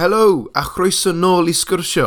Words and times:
Helo, 0.00 0.48
a 0.56 0.62
chroeso 0.64 1.12
nôl 1.12 1.50
i 1.50 1.52
sgwrsio. 1.52 2.06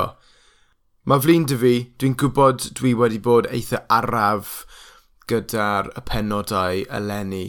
Mae 1.06 1.22
flin 1.22 1.44
dy 1.46 1.58
fi, 1.62 1.74
dwi'n 2.02 2.16
gwybod 2.18 2.64
dwi 2.80 2.96
wedi 2.98 3.20
bod 3.22 3.46
eitha 3.54 3.84
araf 3.98 4.56
gyda'r 5.30 5.92
y 5.94 6.04
penodau 6.10 6.82
eleni, 7.00 7.44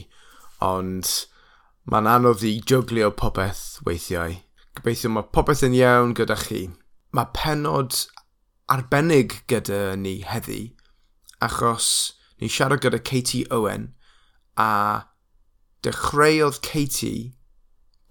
ond 0.69 1.09
mae'n 1.89 2.11
anodd 2.19 2.45
i 2.45 2.53
juglio 2.61 3.09
popeth 3.23 3.81
weithiau. 3.89 4.37
Gobeithio 4.77 5.15
mae 5.15 5.31
popeth 5.33 5.65
yn 5.65 5.81
iawn 5.81 6.13
gyda 6.21 6.37
chi. 6.45 6.63
Mae 7.17 7.33
penod 7.41 8.05
arbennig 8.69 9.41
gyda 9.49 9.83
ni 9.97 10.19
heddi, 10.29 10.63
achos 11.41 11.89
ni 12.37 12.53
siarad 12.53 12.85
gyda 12.85 13.01
Katie 13.01 13.49
Owen, 13.49 13.95
a 14.61 14.73
dechreuodd 15.81 16.61
Katie 16.61 17.31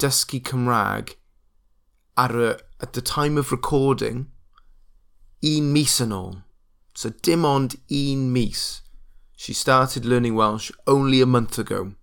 dysgu 0.01 0.41
Cymraeg 0.41 1.19
ar 2.17 2.39
y, 2.39 2.55
at 2.79 2.93
the 2.93 3.01
time 3.01 3.37
of 3.37 3.51
recording, 3.51 4.27
un 5.41 5.73
mis 5.73 5.99
yn 6.01 6.13
ôl. 6.15 6.43
So 6.95 7.09
dim 7.09 7.45
ond 7.45 7.75
un 7.89 8.31
mis. 8.31 8.81
She 9.35 9.53
started 9.53 10.05
learning 10.05 10.35
Welsh 10.35 10.71
only 10.87 11.21
a 11.21 11.25
month 11.25 11.57
ago. 11.57 11.93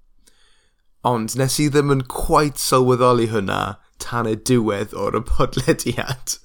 Ond 1.05 1.37
nes 1.39 1.59
i 1.63 1.69
ddim 1.71 1.93
yn 1.95 2.03
quite 2.13 2.61
sylweddoli 2.61 3.31
hwnna 3.33 3.61
tan 4.03 4.29
y 4.29 4.35
diwedd 4.37 4.93
o'r 4.93 5.17
y 5.17 5.23
podlediad. 5.29 6.39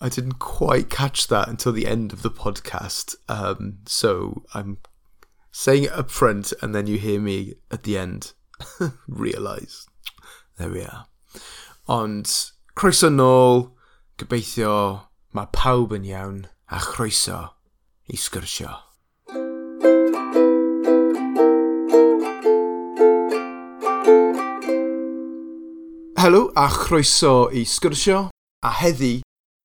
I 0.00 0.08
didn't 0.08 0.38
quite 0.40 0.88
catch 0.88 1.28
that 1.28 1.48
until 1.48 1.72
the 1.72 1.86
end 1.86 2.12
of 2.12 2.22
the 2.22 2.30
podcast. 2.30 3.14
Um, 3.28 3.80
so 3.86 4.42
I'm 4.54 4.78
saying 5.52 5.84
it 5.84 5.92
up 5.92 6.10
front 6.10 6.52
and 6.62 6.74
then 6.74 6.86
you 6.86 6.96
hear 6.96 7.20
me 7.20 7.54
at 7.70 7.82
the 7.82 7.98
end 7.98 8.32
realise. 9.06 9.86
There 10.56 10.70
we 10.70 10.82
are. 10.82 11.04
Ond 11.86 12.50
Croeso 12.80 13.10
nôl, 13.12 13.66
gobeithio 14.16 14.74
mae 15.36 15.48
pawb 15.52 15.90
yn 15.92 16.06
iawn, 16.08 16.38
a 16.72 16.78
chroeso 16.80 17.42
i 18.08 18.16
sgyrsio. 18.16 18.70
Helo 26.24 26.40
a 26.56 26.64
chroeso 26.72 27.50
i 27.52 27.66
sgyrsio 27.68 28.22
a 28.64 28.72
heddi 28.80 29.12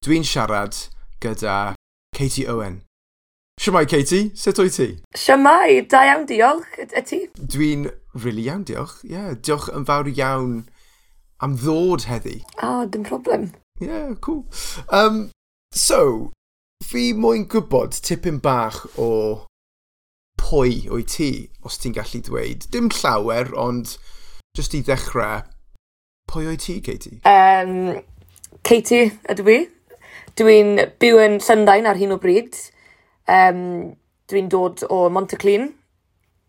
dwi'n 0.03 0.27
siarad 0.27 0.75
gyda 1.23 1.71
Katie 2.11 2.51
Owen. 2.51 2.81
Siamai 3.55 3.87
Katie, 3.87 4.33
sut 4.35 4.59
o'i 4.59 4.75
ti? 4.75 4.91
Siamai, 5.15 5.85
da 5.87 6.03
iawn 6.11 6.27
diolch, 6.27 6.81
y 6.83 7.07
ti? 7.07 7.23
Dwi'n 7.39 7.87
rili 7.87 8.25
really 8.27 8.49
iawn 8.51 8.67
diolch, 8.67 9.05
ie. 9.07 9.15
Yeah, 9.15 9.35
diolch 9.39 9.71
yn 9.71 9.87
fawr 9.87 10.11
iawn 10.11 10.65
am 11.43 11.57
ddod 11.59 12.07
heddi. 12.09 12.39
A, 12.61 12.67
oh, 12.67 12.85
dim 12.85 13.03
problem. 13.03 13.51
Ie, 13.81 13.87
yeah, 13.87 14.13
cool. 14.21 14.45
Um, 14.89 15.29
so, 15.73 16.31
fi 16.85 17.11
moyn 17.13 17.47
gwybod 17.51 17.97
tipyn 18.05 18.39
bach 18.43 18.85
o 19.01 19.09
pwy 20.39 20.85
o'i 20.93 21.05
ti, 21.09 21.29
os 21.65 21.79
ti'n 21.81 21.95
gallu 21.95 22.21
dweud. 22.23 22.67
Dim 22.71 22.91
llawer, 22.93 23.51
ond 23.59 23.97
jyst 24.55 24.75
i 24.77 24.83
ddechrau, 24.85 25.43
pwy 26.31 26.49
o'i 26.51 26.59
ti, 26.61 26.79
Katie? 26.85 27.19
Um, 27.27 27.97
Katie 28.65 29.11
ydw 29.31 29.51
i. 29.51 29.59
Dwi'n 30.35 30.79
byw 30.99 31.21
yn 31.23 31.37
Llundain 31.39 31.87
ar 31.87 31.99
hyn 31.99 32.15
o 32.15 32.19
bryd. 32.21 32.57
Um, 33.31 33.95
dwi'n 34.29 34.49
dod 34.51 34.83
o 34.91 35.05
Monteclin 35.13 35.69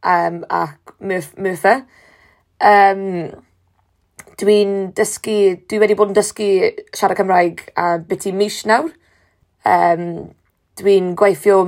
um, 0.03 0.43
ac 0.51 0.95
Murphy. 1.01 1.77
Um, 2.61 3.03
Dwi'n 4.37 4.91
dysgu, 4.93 5.37
dwi 5.65 5.79
wedi 5.81 5.95
bod 5.97 6.11
yn 6.13 6.17
dysgu 6.19 6.47
siarad 6.93 7.17
Cymraeg 7.17 7.63
a 7.81 7.95
biti 8.05 8.35
mis 8.37 8.59
nawr. 8.69 8.91
Um, 9.65 10.03
dwi'n 10.77 11.15
gweithio 11.17 11.63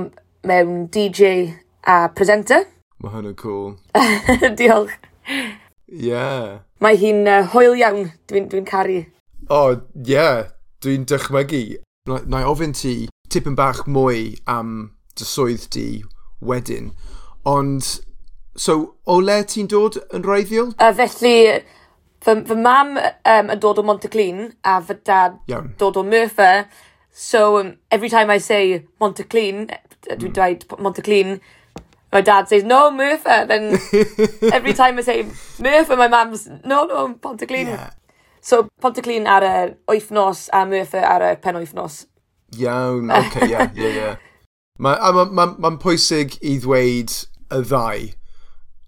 mewn 0.45 0.83
DJ 0.93 1.55
a 1.89 2.11
presenter. 2.13 2.67
Mae 3.01 3.15
hwn 3.15 3.31
yn 3.31 3.37
cool. 3.39 3.71
Diolch. 4.59 4.93
Yeah. 5.89 6.59
Mae 6.77 6.99
hi'n 7.01 7.25
uh, 7.25 7.41
hwyl 7.55 7.73
iawn, 7.79 8.11
dwi'n 8.29 8.45
dwi, 8.51 8.61
caru. 8.69 8.99
O, 9.47 9.57
oh, 9.57 9.81
yeah, 10.05 10.51
dwi'n 10.85 11.07
dychmygu. 11.09 11.79
Na, 12.05 12.21
na 12.29 12.43
i 12.43 12.47
ofyn 12.47 12.77
ti 12.77 12.93
tipyn 13.33 13.57
bach 13.57 13.81
mwy 13.89 14.35
am 14.45 14.91
dy 15.17 15.25
swydd 15.25 15.65
di 15.73 15.87
wedyn. 16.45 16.93
Ond, 17.49 17.95
so, 18.53 18.77
o 19.09 19.17
le 19.25 19.41
ti'n 19.49 19.73
dod 19.73 19.97
yn 20.13 20.29
roeddiol? 20.29 20.75
Uh, 20.77 20.93
felly, 20.93 21.63
Fy, 22.19 22.35
fy 22.47 22.55
mam 22.59 22.97
um, 22.99 23.51
yn 23.53 23.59
dod 23.63 23.79
o 23.79 23.85
Monteclun 23.87 24.49
a 24.67 24.79
fy 24.83 24.97
dad 25.07 25.39
Iawn. 25.47 25.73
dod 25.79 25.97
o 25.97 26.03
Merthyr. 26.03 26.67
So 27.11 27.59
um, 27.59 27.77
every 27.91 28.09
time 28.09 28.29
I 28.29 28.39
say 28.39 28.85
Monteclun, 29.01 29.69
dwi'n 30.07 30.33
dweud 30.35 30.65
hmm. 30.69 30.83
Monteclean, 30.83 31.39
my 32.11 32.21
dad 32.21 32.47
says, 32.47 32.63
no, 32.63 32.91
Merthyr. 32.91 33.47
Then 33.47 33.73
every 34.53 34.73
time 34.73 34.97
I 34.97 35.01
say 35.01 35.23
Merthyr, 35.59 35.97
my 35.97 36.07
mum's, 36.07 36.47
no, 36.65 36.85
no, 36.85 37.13
Pontyclun. 37.15 37.65
Yeah. 37.65 37.89
So 38.41 38.67
Pontyclun 38.81 39.27
ar 39.27 39.43
y 39.43 39.75
wythnos 39.87 40.49
a 40.53 40.65
Merthyr 40.65 41.03
ar 41.03 41.21
y 41.21 41.35
pen 41.35 41.55
wythnos. 41.55 42.05
Iawn, 42.57 43.11
oce, 43.11 43.27
okay, 43.27 43.49
yeah, 43.49 43.71
yeah, 43.75 43.95
yeah. 43.95 44.15
Mae'n 44.79 45.15
ma, 45.15 45.25
ma, 45.25 45.45
ma 45.59 45.69
pwysig 45.75 46.37
i 46.39 46.55
ddweud 46.63 47.11
y 47.51 47.57
ddau, 47.67 48.05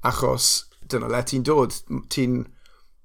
achos 0.07 0.45
dyna 0.87 1.09
le 1.11 1.19
ti'n 1.27 1.43
dod. 1.43 1.75
Ti'n 2.13 2.45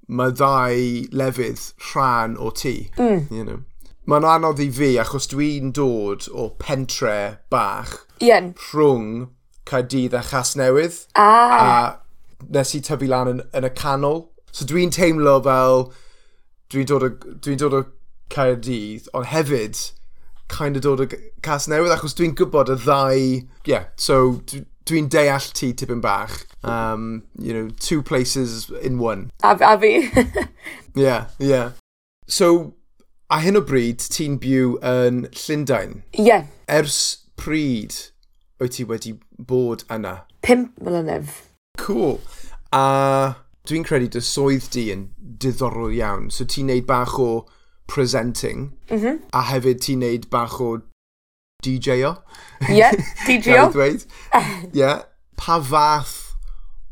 mae 0.07 0.35
ddau 0.35 1.07
lefydd 1.13 1.63
rhan 1.91 2.37
o 2.39 2.51
ti. 2.51 2.91
Mm. 2.97 3.27
You 3.31 3.45
know. 3.45 3.63
Mae'n 4.07 4.27
anodd 4.31 4.63
i 4.63 4.69
fi 4.71 4.93
achos 5.03 5.27
dwi'n 5.33 5.73
dod 5.75 6.29
o 6.31 6.51
pentre 6.63 7.39
bach 7.51 7.97
Ien. 8.23 8.53
rhwng 8.69 9.33
Caerdydd 9.67 10.15
a 10.15 10.23
Chasnewydd. 10.23 11.01
Ah. 11.19 11.57
A 11.59 12.47
nes 12.55 12.75
i 12.77 12.81
tyfu 12.87 13.09
lan 13.11 13.33
yn, 13.33 13.43
yn 13.51 13.67
y 13.67 13.73
canol. 13.75 14.29
So 14.55 14.69
dwi'n 14.69 14.95
teimlo 14.95 15.41
fel 15.43 15.89
dwi'n 16.71 16.87
dod 16.87 17.07
o, 17.07 17.11
dwi 17.43 17.57
dod 17.59 17.75
o 17.75 17.83
Caerdydd, 18.31 19.11
ond 19.15 19.31
hefyd 19.33 19.83
kind 20.51 20.79
of 20.79 20.87
dod 20.87 21.03
o 21.03 21.09
Casnewydd 21.43 21.95
achos 21.97 22.15
dwi'n 22.15 22.37
gwybod 22.39 22.71
y 22.71 22.79
ddau... 22.85 23.27
Yeah, 23.67 23.91
so 23.99 24.41
dwi'n 24.87 25.11
deall 25.11 25.51
ti 25.53 25.73
tipyn 25.75 26.01
bach. 26.01 26.45
Um, 26.63 27.25
you 27.39 27.55
know, 27.55 27.69
two 27.79 28.03
places 28.03 28.71
in 28.83 28.99
one. 28.99 29.31
A, 29.43 29.57
a 29.61 29.79
fi. 29.79 30.11
yeah, 30.95 31.27
yeah. 31.39 31.73
So, 32.27 32.75
a 33.31 33.41
hyn 33.43 33.59
o 33.59 33.63
bryd, 33.63 34.03
ti'n 34.11 34.39
byw 34.43 34.77
yn 34.87 35.27
Llundain? 35.35 36.01
Ie. 36.17 36.27
Yeah. 36.31 36.47
Ers 36.67 37.27
pryd 37.39 37.95
wyt 38.61 38.77
ti 38.79 38.87
wedi 38.89 39.17
bod 39.39 39.85
yna? 39.93 40.23
Pimp 40.47 40.79
mlynedd. 40.83 41.31
Cool. 41.79 42.21
A 42.73 43.43
dwi'n 43.69 43.87
credu 43.87 44.09
dy 44.15 44.23
swydd 44.25 44.71
di 44.75 44.89
yn 44.95 45.09
diddorol 45.43 45.95
iawn. 45.95 46.31
So 46.31 46.47
ti'n 46.49 46.71
neud 46.71 46.87
bach 46.89 47.19
o 47.21 47.47
presenting, 47.87 48.73
mm 48.91 48.99
-hmm. 48.99 49.19
a 49.33 49.43
hefyd 49.51 49.83
ti'n 49.83 50.03
neud 50.03 50.31
bach 50.31 50.61
o 50.61 50.81
DJ-o. 51.67 52.15
Ie, 52.71 52.79
yeah, 52.79 52.95
DJ-o. 53.27 53.69
dweud. 53.75 54.07
Ie. 54.33 54.71
Yeah. 54.73 55.05
Pa 55.37 55.59
fath 55.61 56.37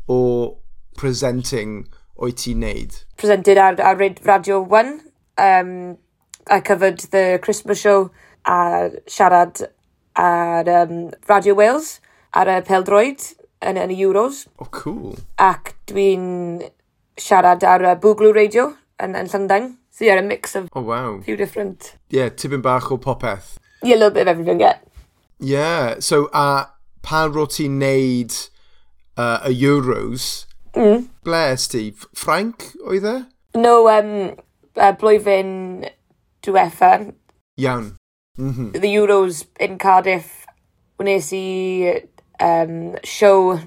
o 0.07 0.61
presenting 0.99 1.87
o'i 2.21 2.35
ti'n 2.37 2.61
neud? 2.61 2.99
Presented 3.17 3.57
ar, 3.57 3.79
ar 3.81 3.97
Radio 3.97 4.61
1. 4.61 4.99
Um, 5.37 5.97
I 6.47 6.59
covered 6.61 6.99
the 7.11 7.39
Christmas 7.41 7.79
show 7.79 8.11
a 8.45 8.91
siarad 9.07 9.63
ar 10.15 10.69
um, 10.69 11.11
Radio 11.27 11.55
Wales 11.55 11.99
ar 12.33 12.51
y 12.51 12.59
peldroed 12.67 13.23
yn, 13.65 13.79
yn 13.81 13.91
y 13.91 13.97
Euros. 14.03 14.45
Oh, 14.59 14.69
cool. 14.71 15.17
Ac 15.41 15.73
dwi'n 15.89 16.61
siarad 17.17 17.65
ar 17.65 17.83
y 17.89 17.95
Boogaloo 18.01 18.35
Radio 18.35 18.69
yn, 19.01 19.17
yn 19.17 19.31
Llundain. 19.31 19.73
So 19.95 20.03
yeah, 20.03 20.19
a 20.19 20.21
mix 20.21 20.55
of 20.55 20.69
oh, 20.73 20.81
wow. 20.81 21.21
few 21.21 21.37
different... 21.37 21.95
Yeah, 22.09 22.29
tipyn 22.29 22.61
bach 22.61 22.91
o 22.91 22.97
popeth 22.97 23.55
yeah, 23.83 23.95
a 23.95 23.97
little 23.97 24.11
bit 24.11 24.21
of 24.21 24.27
everything, 24.27 24.59
yeah. 24.59 24.77
Yeah, 25.39 25.99
so 25.99 26.29
a 26.33 26.37
uh, 26.37 26.65
pan 27.01 27.31
ro 27.33 27.45
ti'n 27.45 27.77
neud 27.79 28.33
uh, 29.17 29.39
y 29.47 29.53
Euros, 29.65 30.45
mm. 30.73 31.07
ble 31.23 31.43
ys 31.53 31.67
ti? 31.71 31.91
Ffranc 31.91 32.71
oedd 32.87 33.05
e? 33.09 33.15
No, 33.59 33.87
um, 33.91 34.35
uh, 34.75 34.93
blwyddyn 34.99 35.85
diwetha. 36.43 37.13
Iawn. 37.59 37.95
Mm 38.37 38.51
-hmm. 38.51 38.71
The 38.81 38.91
Euros 38.95 39.45
in 39.59 39.77
Cardiff, 39.77 40.45
wnes 40.99 41.31
i 41.33 42.01
um, 42.39 42.95
show 43.03 43.59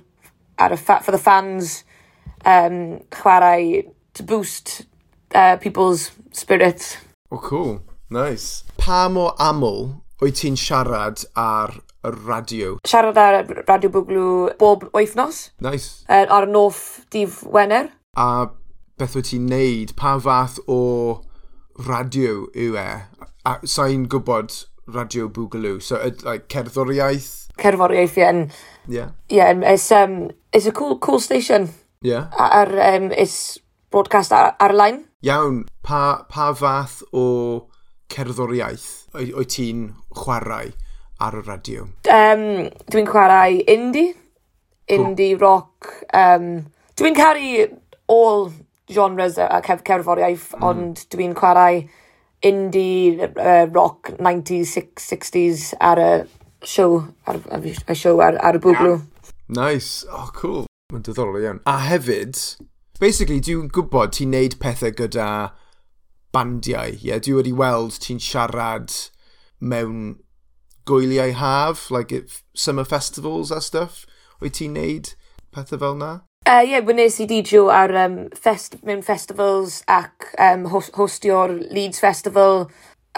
ar 0.59 0.73
y 0.73 0.77
fa 0.77 1.01
for 1.01 1.13
the 1.13 1.23
fans 1.23 1.85
um, 2.45 3.01
chwarae 3.11 3.89
to 4.15 4.23
boost 4.23 4.87
uh, 5.35 5.57
people's 5.57 6.11
spirits. 6.33 6.97
Oh, 7.31 7.39
cool. 7.39 7.83
Nice. 8.11 8.65
Pa 8.81 9.09
mor 9.13 9.35
aml 9.39 10.01
wyt 10.23 10.41
ti'n 10.41 10.57
siarad 10.57 11.27
ar 11.37 11.75
y 12.05 12.13
radio? 12.25 12.79
Siarad 12.89 13.19
ar 13.21 13.43
Radio 13.69 13.91
Bwglw 13.93 14.57
bob 14.59 14.89
wythnos. 14.97 15.51
Nice. 15.61 16.07
Er, 16.09 16.27
ar 16.33 16.47
noff 16.49 17.05
dif 17.13 17.43
Wener. 17.45 17.91
A 18.17 18.49
beth 18.99 19.19
wyt 19.19 19.29
ti'n 19.33 19.49
neud? 19.53 19.93
Pa 20.01 20.17
fath 20.19 20.57
o 20.67 20.81
radio 21.85 22.49
yw 22.57 22.81
e? 22.81 22.89
A 23.45 23.59
sa'n 23.69 24.09
gwybod 24.09 24.57
Radio 24.89 25.29
Boogaloo. 25.29 25.83
So, 25.83 25.97
uh, 25.97 26.11
like, 26.25 26.49
cerddoriaeth? 26.49 27.49
Cerddoriaeth, 27.61 28.17
ie. 28.17 28.49
Yeah. 28.89 29.11
Yeah. 29.29 29.53
yeah, 29.53 29.73
it's, 29.73 29.93
um, 29.93 30.31
it's 30.53 30.67
a 30.67 30.73
cool, 30.73 30.99
cool 30.99 31.21
station. 31.21 31.69
Yeah. 32.01 32.29
Ar, 32.39 32.73
um, 32.95 33.13
it's 33.13 33.59
broadcast 33.91 34.33
ar, 34.33 34.57
ar-line. 34.61 35.05
Iawn. 35.23 35.67
Pa, 35.83 36.25
pa 36.29 36.55
fath 36.55 37.03
o 37.13 37.68
cerddoriaeth 38.13 38.89
o'i 39.19 39.49
ti'n 39.49 39.89
chwarae 40.17 40.73
ar 41.25 41.37
y 41.39 41.43
radio? 41.47 41.89
Um, 42.13 42.69
dwi'n 42.91 43.09
chwarae 43.09 43.63
indie, 43.69 44.15
indie, 44.89 45.35
cool. 45.35 45.45
rock. 45.45 45.93
Um, 46.15 46.67
dwi'n 46.99 47.17
caru 47.19 47.69
all 48.09 48.51
genres 48.89 49.39
a 49.39 49.61
cef 49.67 49.85
cerddoriaeth, 49.87 50.53
mm. 50.57 50.67
ond 50.71 51.05
dwi'n 51.13 51.37
chwarae 51.39 51.85
indie, 52.47 53.29
uh, 53.29 53.67
rock, 53.75 54.13
90s, 54.19 54.77
60s 55.03 55.73
ar 55.81 56.03
y 56.03 56.11
show, 56.63 57.03
ar, 57.27 57.41
y 57.59 57.95
show 57.99 58.21
ar, 58.25 58.39
ar 58.45 58.59
y 58.59 58.63
bwglw. 58.63 58.99
Nice. 59.49 60.07
Oh, 60.13 60.29
cool. 60.37 60.67
Mae'n 60.93 61.05
diddorol 61.05 61.41
iawn. 61.43 61.63
A 61.69 61.79
hefyd, 61.85 62.39
basically, 63.01 63.41
dwi'n 63.45 63.69
gwybod 63.75 64.15
ti'n 64.17 64.33
neud 64.33 64.59
pethau 64.63 64.95
gyda 64.97 65.29
bandiau. 66.39 66.95
Ie, 66.95 67.11
yeah, 67.11 67.19
dwi 67.23 67.35
wedi 67.41 67.53
weld 67.57 67.99
ti'n 68.05 68.23
siarad 68.23 68.95
mewn 69.59 70.19
gwyliau 70.89 71.35
haf, 71.35 71.91
like 71.91 72.13
if 72.13 72.43
summer 72.55 72.85
festivals 72.85 73.51
a 73.51 73.61
stuff. 73.61 74.07
Wyt 74.41 74.59
ti'n 74.61 74.77
neud 74.79 75.13
pethau 75.55 75.81
fel 75.83 75.99
na? 75.99 76.13
Uh, 76.47 76.63
ie, 76.63 76.71
uh, 76.71 76.71
yeah, 76.71 76.85
wnes 76.87 77.19
i 77.21 77.27
DJ 77.29 77.67
ar 77.75 77.93
um, 78.05 78.19
fest, 78.39 78.79
mewn 78.87 79.03
festivals 79.05 79.83
ac 79.91 80.31
um, 80.41 80.69
host, 80.73 80.95
hostio'r 80.97 81.59
Leeds 81.75 82.01
Festival. 82.01 82.69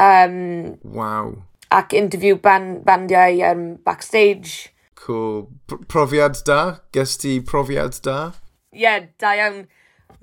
Um, 0.01 0.79
wow. 0.83 1.37
Ac 1.71 1.95
interview 1.95 2.41
ban, 2.41 2.81
bandiau 2.87 3.45
um, 3.53 3.67
backstage. 3.87 4.73
Cool. 4.99 5.47
P 5.69 5.79
profiad 5.93 6.41
da? 6.49 6.81
Ges 6.97 7.19
ti 7.21 7.39
profiad 7.45 8.01
da? 8.03 8.33
Ie, 8.73 8.83
yeah, 8.83 9.07
da 9.21 9.37
iawn. 9.37 9.63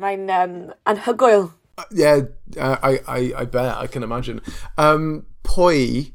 Mae'n 0.01 0.27
um, 0.29 0.57
anhygoel 0.85 1.47
yeah, 1.91 2.21
I, 2.59 2.99
I, 3.07 3.33
I 3.37 3.45
bet, 3.45 3.77
I 3.77 3.87
can 3.87 4.03
imagine. 4.03 4.41
Um, 4.77 5.25
pwy 5.43 6.11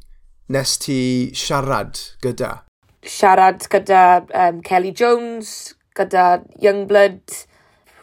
nes 0.49 0.77
ti 0.79 1.31
siarad 1.35 1.99
gyda? 2.23 2.63
Siarad 3.03 3.67
gyda 3.71 4.27
um, 4.35 4.61
Kelly 4.63 4.93
Jones, 4.93 5.75
gyda 5.97 6.45
Youngblood, 6.63 7.47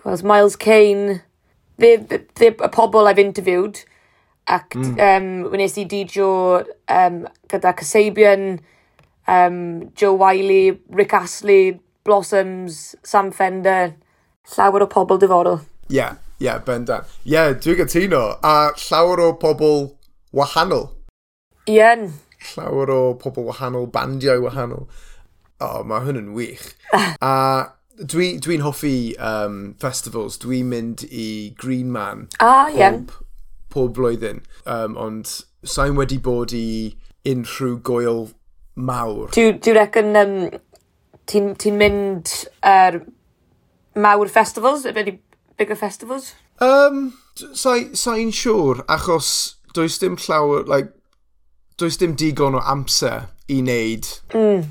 was 0.03 0.23
Miles 0.23 0.56
Kane. 0.56 1.21
Fe, 1.79 1.97
fe, 2.35 2.51
y 2.51 2.71
pobl 2.71 3.07
I've 3.07 3.19
interviewed. 3.19 3.83
Ac 4.50 4.73
mm. 4.75 4.97
um, 4.97 5.27
wnes 5.53 5.77
i 5.77 5.85
didio 5.85 6.31
um, 6.89 7.21
gyda 7.51 7.75
Kasabian, 7.77 8.59
um, 9.27 9.91
Joe 9.95 10.15
Wiley, 10.17 10.79
Rick 10.89 11.13
Astley, 11.13 11.79
Blossoms, 12.03 12.95
Sam 13.03 13.31
Fender, 13.31 13.94
llawer 14.56 14.88
o 14.88 14.89
pobl 14.89 15.21
diddorol. 15.21 15.61
Ie, 15.89 16.00
yeah, 16.00 16.17
Ie, 16.39 16.45
yeah, 16.45 16.59
bendan. 16.63 17.03
Ie, 17.25 17.33
yeah, 17.33 17.50
dwi'n 17.51 17.81
gytuno. 17.81 18.21
A 18.47 18.71
llawer 18.80 19.19
o 19.25 19.33
pobl 19.41 19.89
wahanol. 20.31 20.86
Ien. 21.68 22.13
Llawer 22.53 22.94
o 22.95 23.01
pobl 23.19 23.50
wahanol, 23.50 23.89
bandiau 23.91 24.45
wahanol. 24.45 24.86
O, 25.59 25.68
oh, 25.68 25.83
mae 25.83 26.06
hwn 26.06 26.21
yn 26.21 26.31
wych. 26.38 26.63
a 27.19 27.33
dwi'n 28.00 28.39
dwi, 28.39 28.62
hoffi 28.63 28.95
um, 29.19 29.75
festivals. 29.83 30.39
Dwi'n 30.39 30.71
mynd 30.71 31.03
i 31.12 31.27
Green 31.59 31.91
Man. 31.91 32.30
Ah, 32.39 32.71
ien. 32.71 33.03
Pob, 33.12 33.27
pob 33.75 33.94
blwyddyn. 34.00 34.39
Um, 34.63 34.95
ond 34.95 35.35
sa'n 35.68 36.00
wedi 36.00 36.24
bod 36.24 36.56
i 36.56 36.95
unrhyw 37.27 37.81
goel 37.83 38.30
mawr. 38.80 39.27
Dwi'n 39.35 39.59
dwi 39.59 39.75
reckon 39.75 40.15
um, 40.24 40.38
ti'n 41.27 41.57
ti 41.59 41.75
mynd 41.75 42.31
ar 42.63 43.01
er, 43.01 43.07
mawr 44.00 44.31
festivals? 44.31 44.88
Wedi 44.88 45.19
bigger 45.59 45.75
festivals? 45.75 46.33
Um, 46.59 47.13
Sa'n 47.35 47.94
sa 47.95 48.15
siŵr, 48.15 48.83
achos 48.88 49.56
does 49.75 50.00
dim 50.00 50.17
llawer, 50.17 50.63
like, 50.63 50.89
does 51.77 51.97
dim 51.97 52.15
digon 52.15 52.57
o 52.57 52.63
amser 52.73 53.29
i 53.47 53.61
wneud 53.61 54.07
mm. 54.33 54.65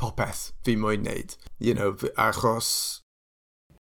popeth 0.00 0.50
fi 0.64 0.76
moyn 0.76 1.06
wneud. 1.06 1.36
You 1.58 1.74
know, 1.78 1.92
achos 2.16 3.00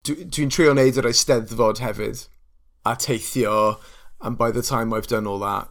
dwi'n 0.07 0.31
dwi 0.31 0.47
trio 0.51 0.75
wneud 0.75 0.99
yr 1.01 1.09
eisteddfod 1.09 1.81
hefyd 1.83 2.25
a 2.85 2.95
teithio, 2.99 3.79
and 4.21 4.37
by 4.37 4.51
the 4.51 4.61
time 4.61 4.93
I've 4.93 5.07
done 5.07 5.27
all 5.27 5.39
that, 5.43 5.69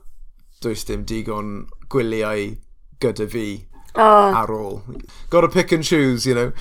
does 0.61 0.85
dim 0.89 1.05
digon 1.09 1.69
gwyliau 1.93 2.57
gyda 3.01 3.29
fi 3.33 3.47
oh. 3.95 4.33
ar 4.43 4.53
ôl. 4.53 4.83
Gotta 5.31 5.49
pick 5.49 5.73
and 5.73 5.85
choose, 5.85 6.27
you 6.27 6.35
know. 6.35 6.53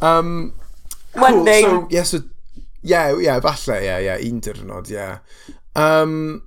Um, 0.00 0.54
One 1.14 1.32
cool. 1.32 1.44
day. 1.44 1.62
So, 1.62 1.88
yes, 1.90 2.12
yeah, 2.12 2.20
so 2.20 2.33
yeah, 2.84 3.14
yeah, 3.18 3.40
falle, 3.40 3.80
ie, 3.80 3.86
yeah, 3.88 3.98
ie, 3.98 4.08
yeah, 4.10 4.24
un 4.28 4.40
diwrnod, 4.44 4.90
ie. 4.92 4.98
Yeah. 5.00 5.18
Um, 5.74 6.42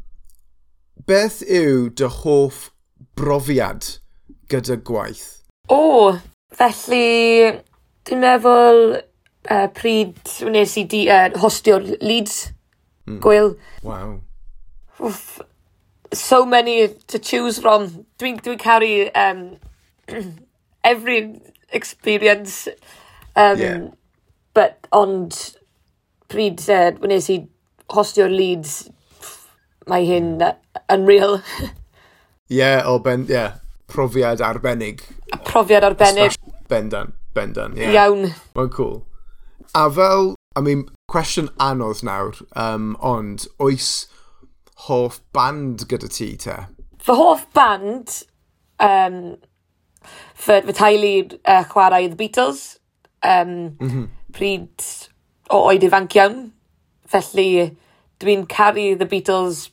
beth 1.10 1.42
yw 1.44 1.90
dy 1.98 2.10
hoff 2.22 2.70
brofiad 3.18 3.98
gyda 4.52 4.78
gwaith? 4.88 5.26
O, 5.68 5.80
oh, 5.80 6.22
felly, 6.56 7.58
dwi'n 8.08 8.24
meddwl 8.24 8.84
uh, 9.50 9.68
pryd 9.76 10.38
wnes 10.46 10.78
i 10.80 10.86
di, 10.88 11.04
uh, 11.12 11.28
hostio'r 11.42 11.90
Leeds, 12.00 12.40
mm. 13.10 13.20
Gwyl. 13.24 13.56
Wow. 13.84 14.20
Wff, 15.02 15.42
so 16.14 16.46
many 16.46 16.88
to 17.08 17.20
choose 17.20 17.60
from. 17.60 18.06
Dwi'n 18.20 18.40
dwi 18.44 18.58
caru 18.62 19.10
um, 19.16 19.58
every 20.84 21.42
experience. 21.72 22.68
Um, 23.36 23.60
yeah. 23.60 23.88
But, 24.54 24.88
ond, 24.92 25.58
pryd 26.32 26.64
uh, 26.70 26.92
wnes 27.04 27.30
i 27.34 27.40
hostio'r 27.94 28.34
leads, 28.34 28.88
mae 29.88 30.08
hyn 30.08 30.36
uh, 30.44 30.56
unreal. 30.94 31.40
Ie, 32.48 32.60
yeah, 32.60 32.84
o 32.88 33.00
ben, 33.04 33.26
ie, 33.28 33.36
yeah, 33.36 33.58
profiad 33.92 34.44
arbennig. 34.44 35.04
A 35.36 35.40
profiad 35.44 35.84
arbennig. 35.84 36.38
Bendan, 36.72 37.14
bendan, 37.36 37.76
ie. 37.76 37.88
Yeah. 37.88 38.08
Iawn. 38.08 38.30
Mae'n 38.56 38.72
cool. 38.76 39.02
A 39.76 39.90
fel, 39.92 40.34
I 40.56 40.64
mean, 40.64 40.86
cwestiwn 41.12 41.50
anodd 41.64 42.04
nawr, 42.08 42.40
um, 42.56 42.94
ond 43.04 43.48
oes 43.64 44.08
hoff 44.88 45.20
band 45.36 45.84
gyda 45.92 46.10
ti 46.12 46.30
te? 46.40 46.56
Fy 47.04 47.18
hoff 47.20 47.44
band, 47.56 48.16
um, 48.80 49.36
fy, 50.36 50.62
fy 50.70 50.76
teulu 50.80 51.14
uh, 51.44 51.64
chwarae 51.68 52.08
The 52.10 52.20
Beatles, 52.20 52.64
um, 53.24 53.54
mm 53.76 53.92
-hmm. 53.92 54.08
pryd 54.32 54.88
o 55.50 55.64
oed 55.70 55.86
ifanc 55.88 56.16
iawn. 56.18 56.40
Felly, 57.08 57.76
dwi'n 58.20 58.48
caru 58.52 58.98
The 59.00 59.08
Beatles 59.08 59.70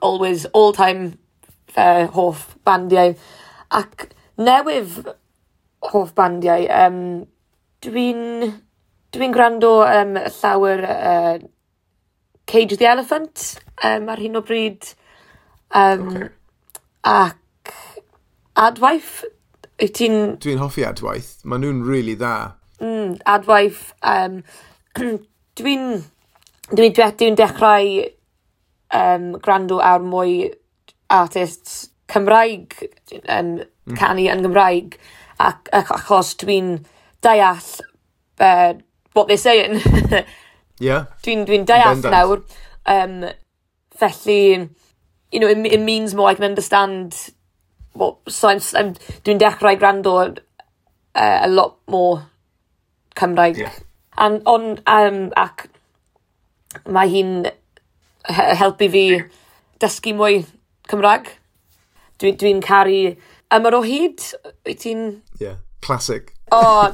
always, 0.00 0.46
all 0.52 0.72
time, 0.72 1.18
fy 1.68 2.06
hoff 2.14 2.56
bandiau. 2.66 3.16
Ac 3.70 4.08
newydd 4.38 5.12
hoff 5.90 6.14
bandiau, 6.16 6.64
um, 6.72 7.26
dwi'n 7.84 8.52
dwi 9.14 9.30
gwrando 9.32 9.72
um, 9.86 10.16
llawer 10.40 10.84
uh, 10.84 11.38
Cage 12.48 12.76
the 12.76 12.86
Elephant 12.86 13.58
um, 13.84 14.08
ar 14.08 14.20
hyn 14.20 14.38
o 14.40 14.42
bryd. 14.44 14.94
Um, 15.70 16.08
okay. 16.08 16.28
Ac 17.08 17.74
adwaith, 18.58 19.18
wyt 19.80 19.94
ti'n... 20.00 20.16
Dwi'n 20.42 20.62
hoffi 20.62 20.86
adwaith. 20.88 21.38
Maen 21.44 21.64
nhw'n 21.64 21.84
really 21.86 22.16
dda. 22.16 22.54
Mm, 22.80 23.18
adwaith, 23.28 23.92
um, 24.00 24.40
dwi'n 25.58 25.84
dwi 26.72 26.90
dwi 26.94 27.10
dwi'n 27.20 27.38
dechrau 27.38 27.92
um, 28.94 29.30
gwrando 29.42 29.80
ar 29.84 30.04
mwy 30.04 30.50
artists 31.08 31.88
Cymraeg 32.08 32.74
yn 33.20 33.58
mm. 33.60 33.96
canu 33.98 34.24
yn 34.32 34.44
Gymraeg 34.44 34.96
ac, 35.38 35.68
ac 35.76 35.92
achos 35.98 36.34
dwi'n 36.40 36.78
deall 37.24 37.72
uh, 38.40 38.74
what 39.12 39.28
they're 39.28 39.36
saying. 39.36 39.80
yeah. 40.80 41.06
Dwi'n 41.24 41.44
dwi 41.48 41.62
deall 41.68 42.00
nawr. 42.04 42.44
Um, 42.88 43.26
felly, 43.98 44.70
you 45.32 45.40
know, 45.40 45.48
it, 45.48 45.58
it 45.66 45.80
means 45.80 46.14
more 46.14 46.30
I 46.30 46.34
can 46.34 46.44
understand 46.44 47.14
what, 47.92 48.16
so 48.28 48.48
I'm, 48.48 48.60
I'm, 48.74 48.94
dwi'n 49.26 49.40
dechrau 49.42 49.76
gwrando 49.76 50.16
uh, 51.14 51.38
a 51.42 51.48
lot 51.48 51.78
more 51.86 52.26
Cymraeg. 53.16 53.58
Yeah. 53.58 53.72
An, 54.18 54.40
on, 54.50 54.70
um, 54.90 55.18
ac 55.38 55.68
mae 56.90 57.10
hi'n 57.12 57.34
he 58.28 58.46
helpu 58.60 58.88
fi 58.92 59.04
dysgu 59.82 60.14
mwy 60.18 60.42
Cymraeg. 60.90 61.30
Dwi'n 62.18 62.38
dwi, 62.40 62.52
caru 62.64 63.00
ymyr 63.54 63.78
o 63.78 63.82
hyd. 63.84 64.24
Wyt 64.66 64.82
ti'n... 64.84 65.04
Yeah, 65.40 65.60
classic. 65.84 66.34
O, 66.50 66.58
oh, 66.58 66.88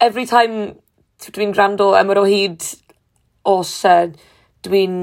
every 0.00 0.26
time 0.26 0.78
dwi'n 1.26 1.54
rando 1.58 1.92
ymyr 1.98 2.22
o 2.22 2.24
hyd 2.28 2.64
os 3.48 3.72
uh, 3.88 4.08
dwi'n 4.64 4.98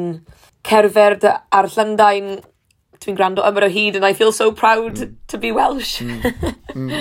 cerdded 0.66 1.26
ar 1.30 1.70
Llundain, 1.70 2.40
dwi'n 3.04 3.18
gwrando 3.18 3.46
ymwyr 3.46 3.68
o 3.68 3.72
hyd 3.72 4.00
and 4.00 4.08
I 4.08 4.14
feel 4.14 4.32
so 4.32 4.52
proud 4.52 4.96
mm. 4.98 5.16
to 5.28 5.38
be 5.38 5.52
Welsh. 5.52 6.02
mm. 6.02 6.34
Mm. 6.76 6.92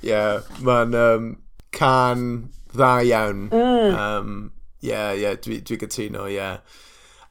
Yeah, 0.00 0.40
mae'n... 0.64 0.94
Um, 0.96 1.24
can 1.72 2.50
dda 2.72 2.92
iawn. 3.06 3.48
Mm. 3.50 3.94
Um, 3.94 4.52
yeah, 4.80 5.12
yeah, 5.12 5.34
dwi, 5.34 5.60
dwi 5.62 5.78
gytuno, 5.78 6.30
yeah. 6.32 6.58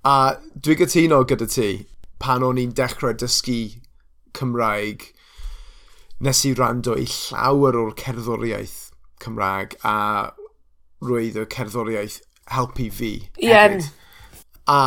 A 0.06 0.38
dwi 0.58 0.76
gytuno 0.80 1.24
gyda 1.28 1.48
ti 1.50 1.70
pan 2.20 2.44
o'n 2.44 2.60
i'n 2.60 2.76
dechrau 2.76 3.16
dysgu 3.16 3.82
Cymraeg 4.36 5.10
nes 6.20 6.44
i 6.46 6.54
rando 6.56 6.96
i 7.00 7.08
llawer 7.08 7.78
o'r 7.80 7.96
cerddoriaeth 8.00 8.78
Cymraeg 9.24 9.76
a 9.88 9.98
roedd 11.04 11.40
y 11.40 11.46
cerddoriaeth 11.56 12.20
helpu 12.52 12.90
fi 12.92 13.12
hefyd. 13.40 13.44
Yeah. 13.44 13.90
A 14.68 14.82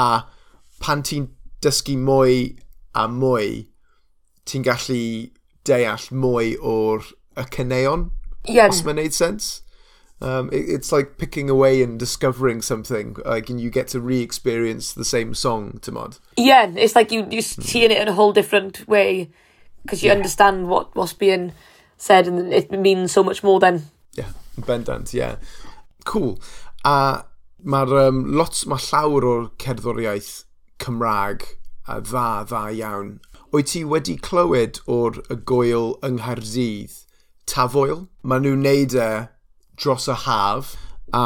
pan 0.83 1.05
ti'n 1.07 1.31
dysgu 1.65 1.97
mwy 1.99 2.57
a 2.95 3.07
mwy, 3.09 3.69
ti'n 4.49 4.65
gallu 4.67 5.03
deall 5.69 6.09
mwy 6.13 6.57
o'r 6.59 7.07
y 7.39 7.47
cyneuon 7.55 8.11
Yeah. 8.47 8.69
Os 8.69 8.83
mae'n 8.83 8.99
neud 8.99 9.15
sense. 9.15 9.63
Um, 10.23 10.51
it, 10.53 10.69
it's 10.69 10.93
like 10.93 11.19
picking 11.19 11.51
away 11.51 11.83
and 11.83 11.99
discovering 11.99 12.63
something. 12.63 13.17
Like, 13.25 13.51
and 13.51 13.61
you 13.61 13.71
get 13.71 13.89
to 13.89 14.01
re-experience 14.01 14.93
the 14.93 15.05
same 15.05 15.35
song, 15.35 15.81
to 15.83 15.93
mod. 15.93 16.19
Yeah, 16.37 16.71
it's 16.77 16.95
like 16.95 17.11
you, 17.11 17.27
you're 17.31 17.43
hmm. 17.43 17.63
seeing 17.63 17.91
it 17.91 18.01
in 18.01 18.09
a 18.09 18.13
whole 18.13 18.33
different 18.33 18.87
way 18.87 19.31
because 19.83 20.03
you 20.03 20.09
yeah. 20.09 20.15
understand 20.15 20.69
what, 20.69 20.95
what's 20.95 21.13
being 21.13 21.53
said 21.97 22.27
and 22.29 22.53
it 22.53 22.71
means 22.71 23.13
so 23.13 23.23
much 23.23 23.43
more 23.43 23.59
then. 23.61 23.87
Yeah, 24.15 24.31
bendant, 24.57 25.13
yeah. 25.13 25.37
Cool. 26.05 26.41
A 26.85 27.25
mae'r 27.63 28.09
um, 28.09 28.25
lot, 28.35 28.59
mae 28.67 28.83
llawer 28.91 29.27
o'r 29.27 29.45
cerddoriaeth 29.63 30.45
Cymraeg 30.83 31.47
a 31.87 32.01
dda, 32.03 32.43
dda 32.51 32.63
iawn. 32.79 33.13
Wyt 33.55 33.71
ti 33.75 33.85
wedi 33.87 34.17
clywed 34.23 34.81
o'r 34.91 35.21
y 35.31 35.39
goel 35.51 35.97
yng 36.03 36.19
Nghaerdydd? 36.19 37.03
tafoel. 37.49 38.07
Maen 38.23 38.47
nhw'n 38.47 38.65
neud 38.67 38.97
e 38.99 39.11
dros 39.81 40.09
y 40.11 40.17
haf 40.27 40.77
a 41.13 41.25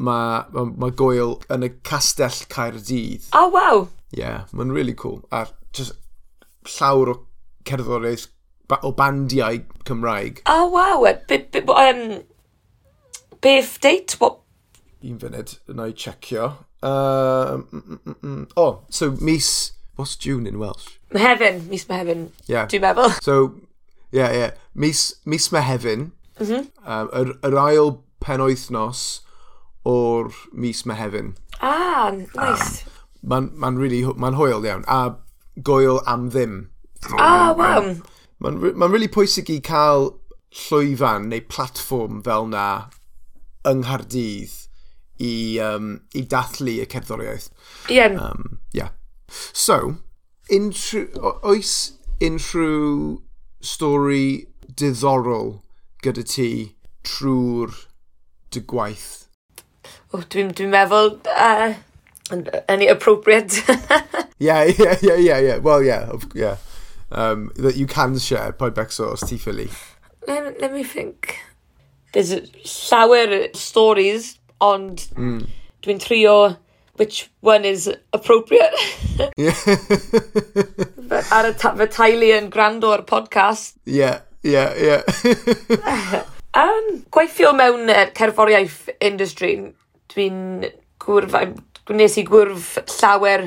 mae 0.00 0.44
ma, 0.54 0.64
ma 0.64 0.90
gwyl 0.96 1.38
yn 1.52 1.66
y 1.66 1.70
castell 1.84 2.44
Caerdydd. 2.52 3.28
Oh, 3.36 3.48
wow! 3.52 3.88
Yeah, 4.16 4.46
mae'n 4.52 4.72
really 4.72 4.94
cool. 4.94 5.22
A 5.30 5.46
just 5.76 5.94
llawer 6.78 7.12
o 7.12 7.16
cerddoriaeth 7.68 8.28
o 8.82 8.92
bandiau 8.96 9.64
Cymraeg. 9.84 10.42
O, 10.46 10.54
oh, 10.54 10.68
waw! 10.70 11.12
Bit, 11.28 11.50
bit, 11.52 11.68
um, 11.68 12.22
beth 13.40 13.80
date? 13.80 14.16
What? 14.20 14.40
Un 15.02 15.18
funud, 15.18 15.56
yna 15.68 15.88
i 15.90 15.96
checio. 15.96 16.52
Uh, 16.82 17.60
mm, 17.72 17.98
mm, 17.98 18.16
mm. 18.22 18.50
Oh, 18.56 18.82
so 18.88 19.10
mis... 19.20 19.72
What's 19.96 20.16
June 20.16 20.46
in 20.46 20.58
Welsh? 20.58 20.98
Mehefin, 21.12 21.66
mis 21.68 21.84
Mehefin, 21.84 22.30
yeah. 22.46 22.64
dwi'n 22.64 22.80
meddwl. 22.86 23.10
So, 23.20 23.34
Ie, 24.12 24.18
yeah, 24.18 24.32
ie. 24.32 24.38
Yeah. 24.38 24.54
Mis, 24.74 25.14
mis 25.24 25.50
Mehefin, 25.52 26.12
mm 26.40 26.46
-hmm. 26.46 26.62
um, 26.86 27.10
yr, 27.14 27.34
yr 27.46 27.58
ail 27.58 27.92
penwythnos 28.20 29.22
o'r 29.84 30.32
mis 30.52 30.84
Mehefin. 30.86 31.34
Ah, 31.60 32.10
nice. 32.10 32.84
Um, 32.84 32.96
Mae'n 33.22 33.50
ma 33.52 33.68
really, 33.76 34.00
ma 34.16 34.30
hwyl 34.32 34.64
iawn. 34.64 34.84
A 34.88 35.16
goel 35.62 36.00
am 36.06 36.30
ddim. 36.30 36.70
Ah, 37.18 37.50
oh, 37.50 37.56
wow. 37.58 37.96
Mae'n 38.40 38.76
ma 38.76 38.86
really 38.86 39.08
pwysig 39.08 39.50
i 39.52 39.60
cael 39.60 40.14
llwyfan 40.50 41.28
neu 41.28 41.44
platfform 41.48 42.22
fel 42.24 42.48
na 42.48 42.66
yng 43.68 43.84
Nghaerdydd 43.84 44.56
i, 45.20 45.32
um, 45.60 46.00
i 46.16 46.24
dathlu 46.24 46.78
y 46.80 46.86
cerddoriaeth. 46.88 47.50
Ie. 47.90 47.98
Yeah. 48.00 48.16
Um, 48.16 48.60
yeah. 48.72 48.94
So, 49.52 49.96
unrhyw, 50.50 51.10
oes 51.44 51.74
unrhyw 52.24 53.20
stori 53.60 54.46
diddorol 54.76 55.60
gyda 56.04 56.24
ti 56.24 56.50
trwy'r 57.06 57.74
dy 58.50 58.62
gwaith? 58.72 59.28
Oh, 60.12 60.22
dwi'n 60.22 60.52
dwi 60.56 60.66
meddwl 60.70 61.12
uh, 61.30 61.74
any 62.68 62.88
appropriate. 62.88 63.62
yeah, 64.38 64.64
yeah, 64.64 64.96
yeah, 65.02 65.16
yeah, 65.16 65.38
yeah. 65.38 65.58
Well, 65.58 65.82
yeah, 65.82 66.12
yeah. 66.34 66.56
Um, 67.12 67.50
that 67.56 67.76
you 67.76 67.86
can 67.86 68.18
share 68.18 68.52
Poed 68.52 68.74
Bexo 68.74 69.12
os 69.12 69.20
ti 69.20 69.36
ffili. 69.36 69.70
Let, 70.26 70.60
let 70.60 70.72
me 70.72 70.84
think. 70.84 71.38
There's 72.12 72.32
uh, 72.32 72.46
llawer 72.64 73.44
uh, 73.44 73.48
stories, 73.54 74.38
ond 74.60 75.08
mm. 75.14 75.46
dwi'n 75.82 76.00
trio 76.00 76.56
which 77.00 77.30
one 77.40 77.64
is 77.64 77.90
appropriate. 78.12 78.74
yeah 79.36 79.54
ar 81.10 81.48
y 81.50 81.54
ta, 81.58 81.72
fy 81.78 81.86
teulu 81.90 82.32
yn 82.36 82.50
gwrando 82.52 82.92
ar 82.94 83.04
podcast. 83.08 83.76
Ie, 83.86 84.12
ie, 84.46 84.66
ie. 84.86 85.00
Um, 86.50 87.04
gweithio 87.14 87.52
mewn 87.54 87.86
cerforiaeth 88.18 88.88
industry, 89.06 89.52
dwi'n 90.10 90.64
gwrf, 90.98 91.36
nes 91.94 92.16
i 92.18 92.24
gwrf 92.26 92.72
llawer 92.96 93.44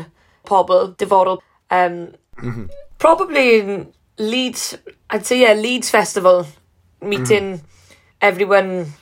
pobl 0.48 0.94
diddorol. 0.96 1.42
Um, 1.68 1.98
mm 2.40 2.54
-hmm. 2.54 2.70
Probably 3.00 3.88
Leeds, 4.18 4.78
I'd 5.10 5.26
say 5.26 5.42
yeah, 5.42 5.54
Leeds 5.54 5.90
Festival, 5.90 6.46
meeting 7.02 7.60
mm. 7.60 7.62
everyone. 8.22 8.94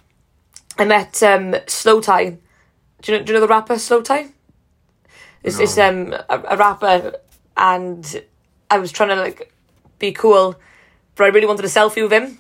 I 0.80 0.86
met 0.86 1.22
um, 1.22 1.56
Slow 1.68 2.02
Tie. 2.02 2.38
Do 3.02 3.12
you, 3.12 3.18
know, 3.18 3.26
do 3.26 3.34
you 3.34 3.40
know 3.40 3.46
the 3.46 3.54
rapper 3.54 3.78
Slow 3.78 4.02
Tie? 4.02 4.30
It's, 5.44 5.58
no. 5.58 5.64
it's 5.64 5.78
um, 5.78 6.14
a, 6.30 6.42
a 6.50 6.58
rapper 6.58 7.14
and 7.58 8.24
I 8.72 8.80
was 8.80 8.92
trying 8.92 9.10
to 9.10 9.16
like 9.16 9.54
be 10.00 10.12
cool, 10.12 10.56
but 11.16 11.26
I 11.26 11.28
really 11.28 11.46
wanted 11.46 11.66
a 11.66 11.68
selfie 11.68 12.02
with 12.02 12.14
him. 12.14 12.40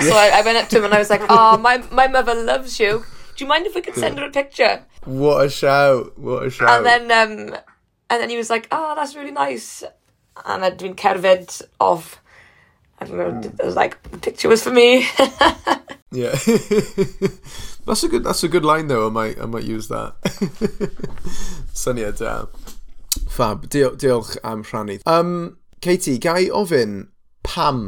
So 0.00 0.14
I, 0.14 0.30
I 0.34 0.42
went 0.42 0.58
up 0.58 0.68
to 0.68 0.78
him 0.78 0.84
and 0.84 0.94
I 0.94 0.98
was 0.98 1.10
like, 1.10 1.22
"Oh, 1.28 1.56
my 1.58 1.78
my 1.90 2.06
mother 2.06 2.34
loves 2.34 2.78
you. 2.78 3.04
Do 3.34 3.44
you 3.44 3.48
mind 3.48 3.66
if 3.66 3.74
we 3.74 3.80
could 3.80 3.94
send 3.94 4.18
her 4.18 4.26
a 4.26 4.30
picture?" 4.30 4.84
What 5.04 5.46
a 5.46 5.48
shout, 5.48 6.18
what 6.18 6.46
a 6.46 6.50
shout. 6.50 6.86
And 6.86 6.86
then 6.86 7.02
um, 7.10 7.56
and 8.10 8.22
then 8.22 8.30
he 8.30 8.36
was 8.36 8.50
like, 8.50 8.68
"Oh, 8.70 8.94
that's 8.94 9.16
really 9.16 9.32
nice." 9.32 9.82
And 10.44 10.64
I'd 10.64 10.78
been 10.78 10.94
cerdded 10.94 11.62
off. 11.80 12.20
I 13.00 13.06
don't 13.06 13.16
know. 13.16 13.40
It 13.40 13.64
was 13.64 13.74
like 13.74 14.02
the 14.10 14.18
picture 14.18 14.48
was 14.48 14.62
for 14.62 14.70
me. 14.70 15.08
Yeah. 16.10 16.30
that's 17.86 18.02
a 18.02 18.08
good 18.08 18.24
that's 18.24 18.42
a 18.42 18.48
good 18.48 18.64
line 18.64 18.88
though. 18.88 19.08
I 19.08 19.10
might 19.10 19.38
I 19.40 19.44
might 19.44 19.64
use 19.64 19.88
that. 19.88 20.14
Syniad 21.74 22.18
da. 22.18 22.46
Fab, 23.38 23.68
Diol 23.70 23.94
diolch 23.94 24.36
am 24.42 24.64
rhannu. 24.64 24.98
Um, 25.06 25.58
Katie, 25.80 26.18
gai 26.18 26.48
ofyn 26.50 27.04
pam 27.46 27.82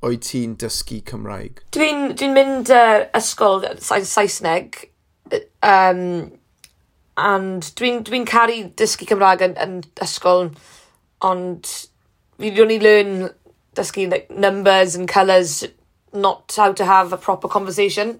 oed 0.00 0.22
ti'n 0.24 0.54
dysgu 0.56 1.02
Cymraeg? 1.04 1.58
Dwi'n 1.76 2.14
dwi 2.16 2.28
mynd 2.32 2.70
uh, 2.72 3.02
ysgol 3.18 3.66
Saesneg, 3.84 4.78
um, 5.60 6.30
and 7.20 7.68
dwi'n 7.76 8.00
dwi 8.08 8.22
caru 8.30 8.56
dysgu 8.80 9.04
Cymraeg 9.10 9.44
yn, 9.44 9.58
yn 9.60 9.74
ysgol, 10.00 10.48
ond 11.20 11.68
we 12.40 12.54
only 12.64 12.78
learn 12.80 13.28
dysgu 13.76 14.08
like, 14.08 14.32
numbers 14.32 14.96
and 14.96 15.12
colours, 15.12 15.58
not 16.14 16.56
how 16.56 16.72
to 16.72 16.88
have 16.88 17.12
a 17.12 17.20
proper 17.20 17.52
conversation. 17.52 18.16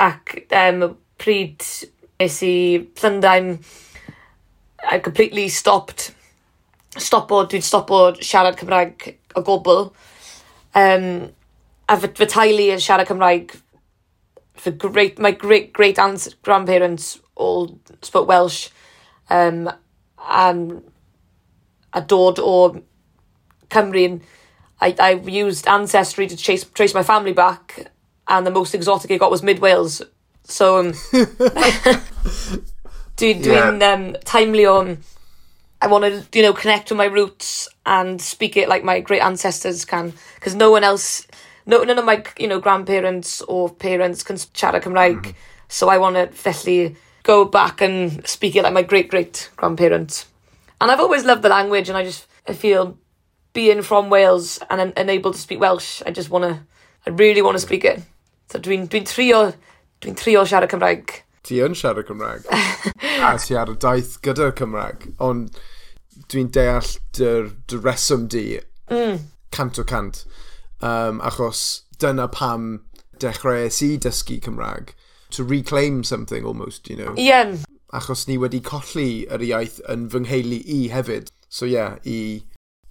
Ac 0.00 0.46
um, 0.56 0.96
pryd 1.20 1.68
nes 2.18 2.40
i 2.48 2.54
Llundain, 2.96 3.58
I 4.90 4.98
completely 4.98 5.48
stopped 5.48 6.14
stopo, 6.96 7.44
dwi'n 7.44 7.62
stopo 7.62 7.98
siarad 8.24 8.56
Cymraeg 8.56 9.18
o 9.36 9.42
gwbl. 9.44 9.90
Um, 10.74 11.08
a 11.88 11.96
fy, 12.00 12.08
fy 12.16 12.28
teulu 12.32 12.68
yn 12.72 12.80
siarad 12.80 13.10
Cymraeg 13.10 13.52
for 14.58 14.72
great 14.72 15.18
my 15.18 15.30
great 15.30 15.72
great 15.72 15.98
aunts 15.98 16.34
grandparents 16.42 17.20
all 17.36 17.78
spoke 18.02 18.26
Welsh 18.26 18.70
um, 19.30 19.70
and 20.28 20.82
a 21.92 22.00
dod 22.00 22.40
o 22.40 22.82
Cymru 23.70 24.20
I, 24.80 24.94
I 24.98 25.10
used 25.12 25.66
ancestry 25.66 26.28
to 26.28 26.36
chase, 26.36 26.64
trace 26.64 26.94
my 26.94 27.02
family 27.02 27.32
back 27.32 27.90
and 28.26 28.46
the 28.46 28.50
most 28.50 28.74
exotic 28.74 29.10
I 29.10 29.18
got 29.18 29.30
was 29.30 29.42
mid 29.42 29.60
Wales 29.60 30.02
so 30.44 30.78
um, 30.78 30.94
dwi, 33.18 33.34
dwi'n 33.42 33.82
um, 33.82 34.10
timely 34.24 34.66
on 34.66 34.98
I 35.80 35.86
want 35.86 36.04
to, 36.04 36.38
you 36.38 36.42
know, 36.42 36.52
connect 36.52 36.90
with 36.90 36.98
my 36.98 37.04
roots 37.04 37.68
and 37.86 38.20
speak 38.20 38.56
it 38.56 38.68
like 38.68 38.82
my 38.82 39.00
great 39.00 39.22
ancestors 39.22 39.84
can, 39.84 40.12
because 40.34 40.56
no 40.56 40.72
one 40.72 40.82
else, 40.82 41.26
no, 41.66 41.84
none 41.84 41.98
of 41.98 42.04
my, 42.04 42.24
you 42.36 42.48
know, 42.48 42.58
grandparents 42.58 43.40
or 43.42 43.70
parents 43.70 44.24
can 44.24 44.36
siarad 44.36 44.82
Cymraeg. 44.82 45.34
So 45.68 45.88
I 45.88 45.98
want 45.98 46.16
to 46.16 46.26
felly 46.28 46.96
go 47.22 47.44
back 47.44 47.80
and 47.80 48.26
speak 48.26 48.56
it 48.56 48.64
like 48.64 48.72
my 48.72 48.82
great 48.82 49.08
great 49.08 49.50
grandparents. 49.56 50.26
And 50.80 50.90
I've 50.90 51.00
always 51.00 51.24
loved 51.24 51.42
the 51.42 51.48
language, 51.48 51.88
and 51.88 51.96
I 51.96 52.02
just 52.02 52.26
I 52.48 52.54
feel 52.54 52.98
being 53.52 53.82
from 53.82 54.10
Wales 54.10 54.58
and, 54.70 54.92
and 54.96 55.10
able 55.10 55.32
to 55.32 55.38
speak 55.38 55.60
Welsh, 55.60 56.02
I 56.06 56.10
just 56.10 56.30
want 56.30 56.44
to, 56.44 56.60
I 57.06 57.10
really 57.10 57.42
want 57.42 57.56
to 57.56 57.60
speak 57.60 57.84
it. 57.84 58.02
So 58.48 58.58
dwi'n 58.58 58.88
dwi'n 58.88 59.06
trio, 59.06 59.54
dwi'n 60.00 60.16
trio 60.16 60.42
siarad 60.44 60.70
Cymraeg. 60.70 61.22
ti 61.48 61.62
yn 61.64 61.76
siarad 61.78 62.08
Cymraeg. 62.08 62.46
a 63.24 63.34
ti 63.40 63.56
ar 63.56 63.72
y 63.72 63.76
daith 63.80 64.18
gyda'r 64.24 64.54
Cymraeg. 64.58 65.08
Ond 65.24 65.56
dwi'n 66.28 66.50
deall 66.54 66.90
dy, 67.16 67.32
dy 67.70 67.80
reswm 67.84 68.26
di 68.32 68.44
mm. 68.90 69.22
cant 69.54 69.80
o 69.80 69.84
cant. 69.88 70.24
Um, 70.80 71.22
achos 71.24 71.84
dyna 71.98 72.28
pam 72.28 72.84
dechreuais 73.18 73.80
i 73.82 73.96
dysgu 73.98 74.40
Cymraeg. 74.44 74.94
To 75.36 75.44
reclaim 75.44 76.04
something 76.04 76.44
almost, 76.44 76.88
you 76.88 76.96
know. 76.96 77.14
Ien. 77.16 77.58
Achos 77.92 78.26
ni 78.28 78.36
wedi 78.38 78.60
colli 78.64 79.24
yr 79.32 79.44
iaith 79.44 79.80
yn 79.88 80.08
fy 80.12 80.22
nheulu 80.24 80.60
i 80.64 80.78
hefyd. 80.92 81.32
So 81.48 81.66
ie, 81.66 81.74
yeah, 81.78 81.96
i 82.04 82.44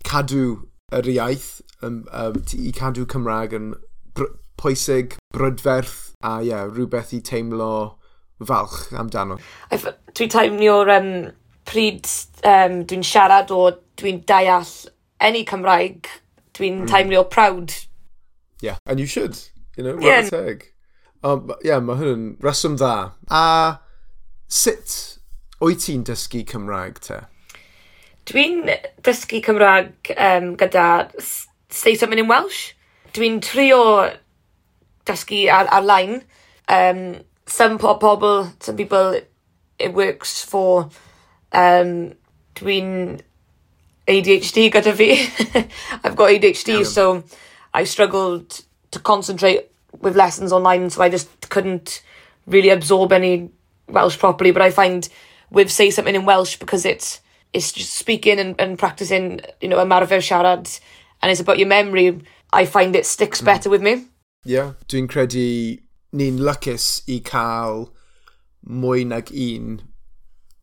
cadw 0.08 0.68
yr 0.98 1.10
iaith, 1.14 1.62
um, 1.86 2.04
um, 2.12 2.42
i 2.58 2.74
cadw 2.74 3.06
Cymraeg 3.10 3.54
yn 3.58 3.72
br 4.18 4.34
pwysig, 4.58 5.20
brydferth, 5.36 6.16
a 6.26 6.40
ie, 6.42 6.50
yeah, 6.50 6.66
rhywbeth 6.66 7.14
i 7.14 7.22
teimlo 7.22 7.72
falch 8.46 8.92
amdano. 8.94 9.40
Dwi'n 9.72 10.32
teimlo'r 10.34 10.94
um, 10.98 11.12
pryd 11.68 12.08
um, 12.46 12.82
dwi'n 12.88 13.06
siarad 13.06 13.52
o 13.54 13.72
dwi'n 13.98 14.24
deall 14.30 14.74
any 15.20 15.44
Cymraeg, 15.46 16.08
dwi'n 16.58 16.86
mm. 16.86 17.30
proud. 17.32 17.74
Yeah, 18.62 18.78
and 18.86 19.00
you 19.00 19.06
should, 19.06 19.38
you 19.76 19.84
know, 19.84 20.00
yeah. 20.00 20.22
teg. 20.30 20.72
Um, 21.24 21.52
yeah, 21.64 21.80
mae 21.80 21.98
hwn 21.98 22.38
reswm 22.42 22.78
dda. 22.78 23.12
A 23.30 23.80
sut 24.48 25.18
wyt 25.62 25.86
ti'n 25.86 26.06
dysgu 26.06 26.44
Cymraeg 26.48 27.02
te? 27.02 27.22
Dwi'n 28.30 28.68
dysgu 29.06 29.42
Cymraeg 29.46 30.14
um, 30.18 30.56
gyda 30.60 30.88
Say 31.70 31.96
Something 31.96 32.20
in 32.20 32.30
Welsh. 32.30 32.74
Dwi'n 33.14 33.42
trio 33.42 34.10
dysgu 35.10 35.48
ar, 35.54 35.70
ar-line. 35.74 36.22
Um, 36.68 37.24
some 37.48 37.78
po 37.78 37.98
pobl, 37.98 38.52
some 38.62 38.76
people, 38.76 39.20
it 39.80 39.94
works 39.94 40.44
for. 40.44 40.90
Um, 41.52 42.14
dwi'n 42.56 43.22
ADHD 44.08 44.72
gyda 44.72 44.94
fi. 44.94 45.68
I've 46.04 46.16
got 46.16 46.30
ADHD, 46.30 46.80
yeah. 46.80 46.84
so 46.84 47.24
I 47.74 47.84
struggled 47.84 48.64
to 48.92 49.00
concentrate 49.00 49.72
with 50.02 50.16
lessons 50.16 50.52
online, 50.52 50.90
so 50.90 51.02
I 51.02 51.10
just 51.10 51.50
couldn't 51.50 52.04
really 52.46 52.70
absorb 52.70 53.12
any 53.12 53.50
Welsh 53.88 54.18
properly. 54.18 54.52
But 54.52 54.62
I 54.62 54.72
find 54.72 55.08
with 55.50 55.72
Say 55.72 55.90
Something 55.90 56.16
in 56.16 56.26
Welsh, 56.26 56.58
because 56.58 56.86
it's 56.86 57.22
it's 57.54 57.72
just 57.72 57.94
speaking 57.94 58.40
and, 58.40 58.60
and 58.60 58.78
practicing, 58.78 59.42
you 59.62 59.70
know, 59.70 59.78
ymarfer 59.78 60.20
siarad, 60.20 60.80
and 61.22 61.32
it's 61.32 61.40
about 61.40 61.60
your 61.60 61.68
memory, 61.68 62.20
I 62.52 62.66
find 62.66 62.96
it 62.96 63.06
sticks 63.06 63.42
mm. 63.42 63.46
better 63.46 63.70
with 63.70 63.82
me 63.82 64.06
yeah, 64.48 64.72
dwi'n 64.88 65.10
credu 65.12 65.44
ni'n 66.16 66.40
lycus 66.44 67.02
i 67.08 67.20
cael 67.24 67.90
mwy 68.68 69.06
nag 69.08 69.32
un 69.32 69.80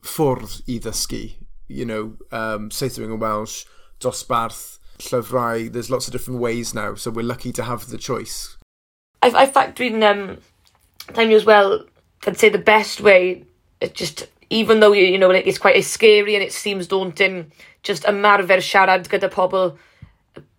ffwrdd 0.04 0.60
i 0.68 0.78
ddysgu. 0.80 1.24
You 1.68 1.84
know, 1.84 2.16
um, 2.30 2.70
Saethwing 2.70 3.12
yn 3.14 3.20
Welsh, 3.20 3.64
dosbarth, 4.00 4.78
llyfrau, 4.98 5.72
there's 5.72 5.90
lots 5.90 6.06
of 6.06 6.12
different 6.12 6.40
ways 6.40 6.74
now, 6.74 6.94
so 6.94 7.10
we're 7.10 7.22
lucky 7.22 7.52
to 7.52 7.64
have 7.64 7.90
the 7.90 7.98
choice. 7.98 8.56
I, 9.22 9.30
I've 9.30 9.52
fact, 9.52 9.78
dwi'n 9.78 10.02
um, 10.04 10.38
time 11.14 11.30
as 11.30 11.44
well, 11.44 11.84
I'd 12.26 12.38
say 12.38 12.48
the 12.48 12.58
best 12.58 13.00
way, 13.00 13.44
it 13.80 13.94
just, 13.94 14.26
even 14.50 14.80
though, 14.80 14.92
you, 14.92 15.04
you 15.04 15.18
know, 15.18 15.30
it's 15.30 15.58
quite 15.58 15.76
it's 15.76 15.88
scary 15.88 16.34
and 16.34 16.44
it 16.44 16.52
seems 16.52 16.86
daunting, 16.86 17.52
just 17.82 18.04
ymarfer 18.04 18.60
siarad 18.60 19.08
gyda 19.08 19.30
pobl, 19.30 19.76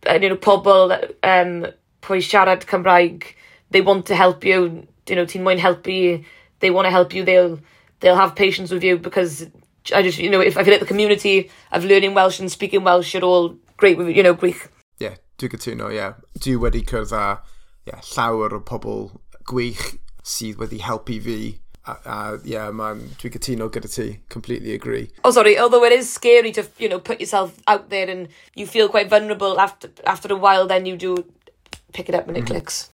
uh, 0.09 0.19
you 0.21 0.29
know, 0.29 0.35
pobl 0.37 0.93
um, 1.23 1.71
pwy 2.01 2.21
siarad 2.21 2.65
Cymraeg, 2.65 3.35
they 3.71 3.81
want 3.81 4.05
to 4.07 4.15
help 4.15 4.43
you, 4.43 4.87
you 5.07 5.15
know, 5.15 5.25
ti'n 5.25 5.59
help 5.59 5.83
helpu, 5.83 6.23
they 6.59 6.71
want 6.71 6.85
to 6.85 6.91
help 6.91 7.13
you, 7.13 7.23
they'll, 7.23 7.59
they'll 7.99 8.15
have 8.15 8.35
patience 8.35 8.71
with 8.71 8.83
you 8.83 8.97
because 8.97 9.47
I 9.93 10.01
just, 10.01 10.17
you 10.17 10.29
know, 10.29 10.41
if 10.41 10.57
I 10.57 10.63
feel 10.63 10.73
like 10.73 10.81
the 10.81 10.87
community 10.87 11.51
of 11.71 11.85
learning 11.85 12.13
Welsh 12.13 12.39
and 12.39 12.51
speaking 12.51 12.83
Welsh 12.83 13.13
are 13.15 13.23
all 13.23 13.55
great 13.77 13.97
with, 13.97 14.09
you 14.09 14.23
know, 14.23 14.33
gwych. 14.33 14.69
Yeah, 14.99 15.15
dwi'n 15.37 15.51
gytuno, 15.51 15.93
yeah. 15.93 16.13
Dwi 16.39 16.55
wedi 16.57 16.81
cyrdd 16.85 17.11
a 17.13 17.41
yeah, 17.85 18.01
llawer 18.15 18.55
o 18.55 18.61
pobl 18.65 19.11
gwych 19.45 19.97
sydd 20.25 20.57
wedi 20.57 20.79
helpu 20.81 21.19
fi 21.21 21.37
a, 21.85 21.97
a 22.05 22.39
yeah, 22.43 22.71
man, 22.71 23.03
dwi'n 23.21 23.35
gytuno 23.35 23.69
gyda 23.69 23.91
ti. 23.93 24.07
Completely 24.29 24.73
agree. 24.73 25.09
Oh, 25.23 25.31
sorry. 25.31 25.57
Although 25.59 25.83
it 25.83 25.93
is 25.93 26.11
scary 26.11 26.51
to, 26.53 26.65
you 26.79 26.89
know, 26.89 26.99
put 26.99 27.19
yourself 27.19 27.59
out 27.67 27.89
there 27.89 28.09
and 28.09 28.27
you 28.55 28.65
feel 28.65 28.89
quite 28.89 29.09
vulnerable 29.09 29.59
after 29.59 29.91
after 30.05 30.33
a 30.33 30.37
while, 30.37 30.65
then 30.67 30.85
you 30.85 30.97
do 30.97 31.25
pick 31.93 32.09
it 32.09 32.15
up 32.15 32.27
when 32.27 32.35
it 32.35 32.45
mm. 32.45 32.47
clicks. 32.47 32.89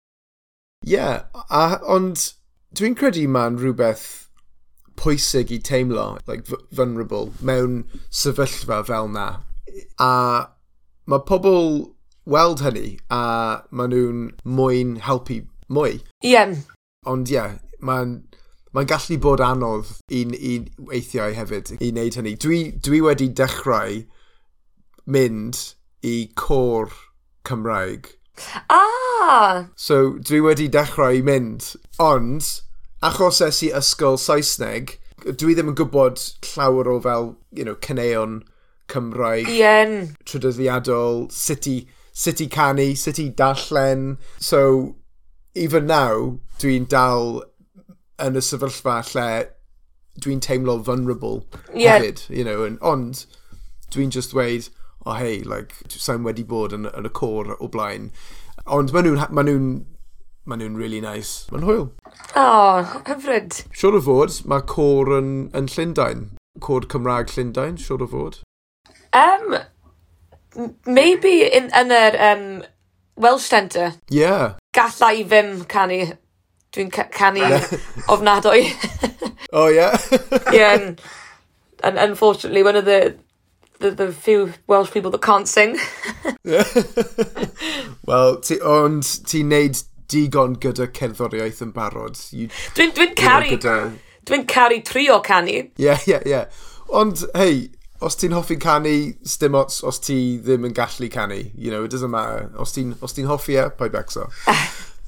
yeah, 0.83 1.23
a, 1.49 1.79
ond 1.87 2.33
dwi'n 2.77 2.95
credu 2.97 3.27
ma'n 3.27 3.59
rhywbeth 3.59 4.29
pwysig 4.99 5.51
i 5.55 5.59
teimlo, 5.59 6.19
like, 6.27 6.47
vulnerable, 6.71 7.33
mewn 7.41 7.83
sefyllfa 8.11 8.81
fel 8.87 9.07
na. 9.07 9.27
A 9.99 10.11
mae 11.09 11.23
pobl 11.27 11.95
weld 12.29 12.61
hynny 12.65 12.99
a 13.09 13.21
maen 13.71 13.93
nhw'n 13.93 14.25
mwyn 14.45 14.97
helpu 15.05 15.41
mwy. 15.71 15.99
Ie. 16.23 16.33
Yeah. 16.33 16.55
Ond 17.07 17.31
ie, 17.31 17.37
yeah, 17.37 17.57
mae'n 17.81 18.19
ma 18.75 18.83
gallu 18.85 19.17
bod 19.21 19.41
anodd 19.41 19.95
i, 20.13 20.25
i 20.35 20.53
weithiau 20.91 21.33
hefyd 21.33 21.73
i 21.79 21.89
wneud 21.89 22.19
hynny. 22.19 22.35
Dwi, 22.37 22.61
dwi 22.85 23.01
wedi 23.05 23.29
dechrau 23.33 24.03
mynd 25.09 25.63
i 26.05 26.15
cor 26.37 26.93
Cymraeg 27.47 28.11
Ah! 28.69 29.67
So, 29.75 30.13
dwi 30.19 30.41
wedi 30.45 30.69
dechrau 30.71 31.17
i 31.17 31.21
mynd. 31.25 31.75
Ond, 31.99 32.45
achos 33.03 33.41
es 33.45 33.61
i 33.65 33.71
ysgol 33.75 34.19
Saesneg, 34.21 34.97
dwi 35.25 35.55
ddim 35.55 35.73
yn 35.73 35.77
gwybod 35.79 36.21
llawer 36.53 36.89
o 36.91 36.99
fel, 37.03 37.33
you 37.51 37.65
know, 37.65 37.75
caneuon 37.75 38.41
Cymraeg. 38.89 39.49
Ien. 39.51 40.15
Trydyddiadol, 40.25 41.27
sut 41.31 41.67
i, 41.69 41.77
sut 42.13 42.41
i 42.41 42.49
canu, 42.51 42.91
sut 42.97 43.19
i 43.21 43.29
dallen. 43.29 44.17
So, 44.39 44.95
even 45.55 45.87
now, 45.87 46.39
dwi'n 46.59 46.87
dal 46.89 47.43
yn 48.19 48.35
y 48.35 48.43
sefyllfa 48.43 48.99
lle 49.13 49.29
dwi'n 50.19 50.41
teimlo 50.43 50.77
vulnerable 50.83 51.45
yeah. 51.73 51.99
hefyd, 51.99 52.25
you 52.29 52.43
know, 52.43 52.63
and, 52.63 52.77
ond 52.81 53.25
dwi'n 53.93 54.11
just 54.11 54.33
dweud, 54.33 54.67
Oh, 55.05 55.11
o 55.11 55.15
hei, 55.15 55.39
like, 55.47 55.75
sa'n 55.87 56.25
wedi 56.27 56.43
bod 56.43 56.73
yn, 56.75 56.89
yn 56.91 57.07
y 57.07 57.11
cor 57.15 57.55
o 57.59 57.69
blaen. 57.71 58.09
Ond 58.67 58.91
maen 58.93 59.07
nhw'n 59.07 59.31
ma 59.31 59.45
nhw 59.47 59.59
ma 60.49 60.57
nhw 60.57 60.75
really 60.75 60.99
nice. 61.01 61.45
Mae'n 61.53 61.65
hwyl. 61.67 61.85
O, 62.35 62.43
oh, 62.43 63.01
hyfryd. 63.07 63.61
Siwr 63.77 63.99
o 63.99 64.01
fod, 64.03 64.39
mae 64.49 64.65
cor 64.67 65.11
yn, 65.19 65.31
yn 65.55 65.69
Llundain. 65.71 66.25
Cor 66.59 66.87
Cymraeg 66.91 67.31
Llundain, 67.35 67.77
siwr 67.79 68.03
o 68.03 68.09
fod. 68.09 68.39
Um, 69.15 69.55
maybe 70.85 71.43
in, 71.47 71.69
yn 71.77 71.93
yr 71.95 72.17
um, 72.31 72.43
Welsh 73.15 73.47
Centre. 73.53 73.93
Yeah. 74.09 74.57
Gallai 74.75 75.23
ddim 75.23 75.63
canu. 75.71 76.01
Dwi'n 76.75 76.91
canu 76.91 77.47
ofnadwy. 78.11 78.67
oh, 79.53 79.69
yeah? 79.69 79.97
yeah, 80.51 80.75
and, 80.75 81.01
and 81.83 81.97
unfortunately, 81.97 82.63
one 82.63 82.75
of 82.75 82.85
the 82.85 83.15
the, 83.79 83.91
the 83.91 84.11
few 84.11 84.53
Welsh 84.67 84.91
people 84.91 85.11
that 85.11 85.21
can't 85.21 85.47
sing. 85.47 85.77
Wel, 88.07 88.37
ti, 88.41 88.59
ond 88.61 89.03
ti'n 89.29 89.51
neud 89.51 89.81
digon 90.09 90.57
gyda 90.61 90.89
cerddoriaeth 90.95 91.63
yn 91.65 91.73
barod. 91.75 92.19
Dwi'n 92.77 92.95
dwi, 92.95 93.11
caru... 93.17 93.55
Gyda... 93.55 93.75
Dwi'n 94.29 94.45
caru 94.49 94.79
trio 94.85 95.19
canu. 95.25 95.55
Ie, 95.55 95.85
yeah, 95.85 95.99
ie, 96.05 96.11
yeah, 96.13 96.25
ie. 96.25 96.33
Yeah. 96.35 96.63
Ond, 96.99 97.23
hei, 97.37 97.69
os 98.05 98.17
ti'n 98.19 98.35
hoffi 98.35 98.59
canu, 98.61 98.95
stim 99.27 99.57
ots 99.59 99.83
os 99.87 100.01
ti 100.03 100.39
ddim 100.43 100.67
yn 100.69 100.75
gallu 100.77 101.09
canu. 101.13 101.39
You 101.55 101.71
know, 101.71 101.83
it 101.83 101.91
doesn't 101.91 102.11
matter. 102.11 102.49
Os 102.59 102.75
ti'n 102.75 102.95
ti 103.15 103.27
hoffi 103.29 103.59
e, 103.59 103.69
pa'i 103.79 103.93
becso. 103.93 104.27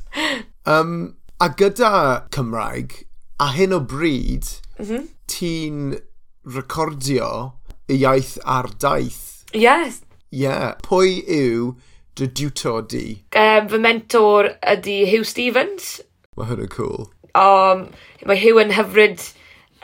um, 0.73 1.15
a 1.41 1.49
gyda 1.49 2.29
Cymraeg, 2.33 3.03
a 3.41 3.51
hyn 3.55 3.73
o 3.73 3.81
bryd, 3.81 4.47
mm 4.77 4.85
-hmm. 4.85 5.07
ti'n 5.27 5.99
recordio 6.45 7.53
y 7.89 8.01
iaith 8.01 8.37
a'r 8.45 8.69
daith. 8.81 9.45
Yes. 9.53 10.01
Yeah. 10.31 10.75
Pwy 10.85 11.21
yw 11.27 11.73
dy 12.19 12.27
diwtor 12.27 12.85
di? 12.91 13.05
Um, 13.35 13.67
fy 13.71 13.79
mentor 13.81 14.53
ydy 14.61 15.01
Hugh 15.09 15.27
Stevens. 15.27 15.99
Mae 16.37 16.49
hwn 16.49 16.69
cool. 16.71 17.09
Um, 17.35 17.89
mae 18.27 18.39
Hugh 18.39 18.61
yn 18.61 18.75
hyfryd 18.75 19.25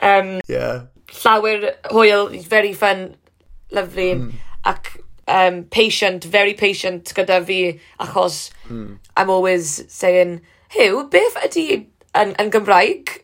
um, 0.00 0.38
yeah. 0.48 0.86
llawer 1.22 1.74
hwyl. 1.92 2.28
He's 2.32 2.46
very 2.46 2.72
fun, 2.72 3.16
lovely. 3.70 4.14
Mm. 4.14 4.32
Ac 4.68 4.96
um, 5.28 5.64
patient, 5.64 6.24
very 6.24 6.54
patient 6.54 7.12
gyda 7.14 7.44
fi 7.44 7.78
achos 8.00 8.50
mm. 8.68 8.98
I'm 9.16 9.30
always 9.30 9.84
saying, 9.92 10.40
Hugh, 10.70 11.08
beth 11.10 11.38
ydy 11.44 11.86
yn, 12.14 12.34
yn 12.40 12.52
Gymraeg? 12.52 13.18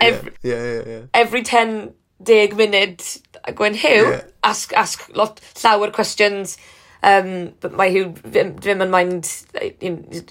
every, 0.00 0.32
yeah, 0.42 0.56
yeah, 0.56 0.72
yeah, 0.72 0.82
yeah. 0.86 1.02
every 1.12 1.42
10 1.42 1.94
deg 2.24 2.56
munud 2.58 3.02
Gwen 3.54 3.74
Hugh, 3.74 4.10
yeah. 4.10 4.22
ask, 4.44 4.72
ask 4.72 5.08
lot, 5.16 5.40
llawer 5.62 5.90
questions, 5.90 6.58
um, 7.02 7.52
but 7.60 7.72
mae 7.72 7.90
Hugh 7.92 8.14
ddim, 8.24 8.56
ddim 8.58 8.82
yn 8.84 8.90
mind, 8.90 9.30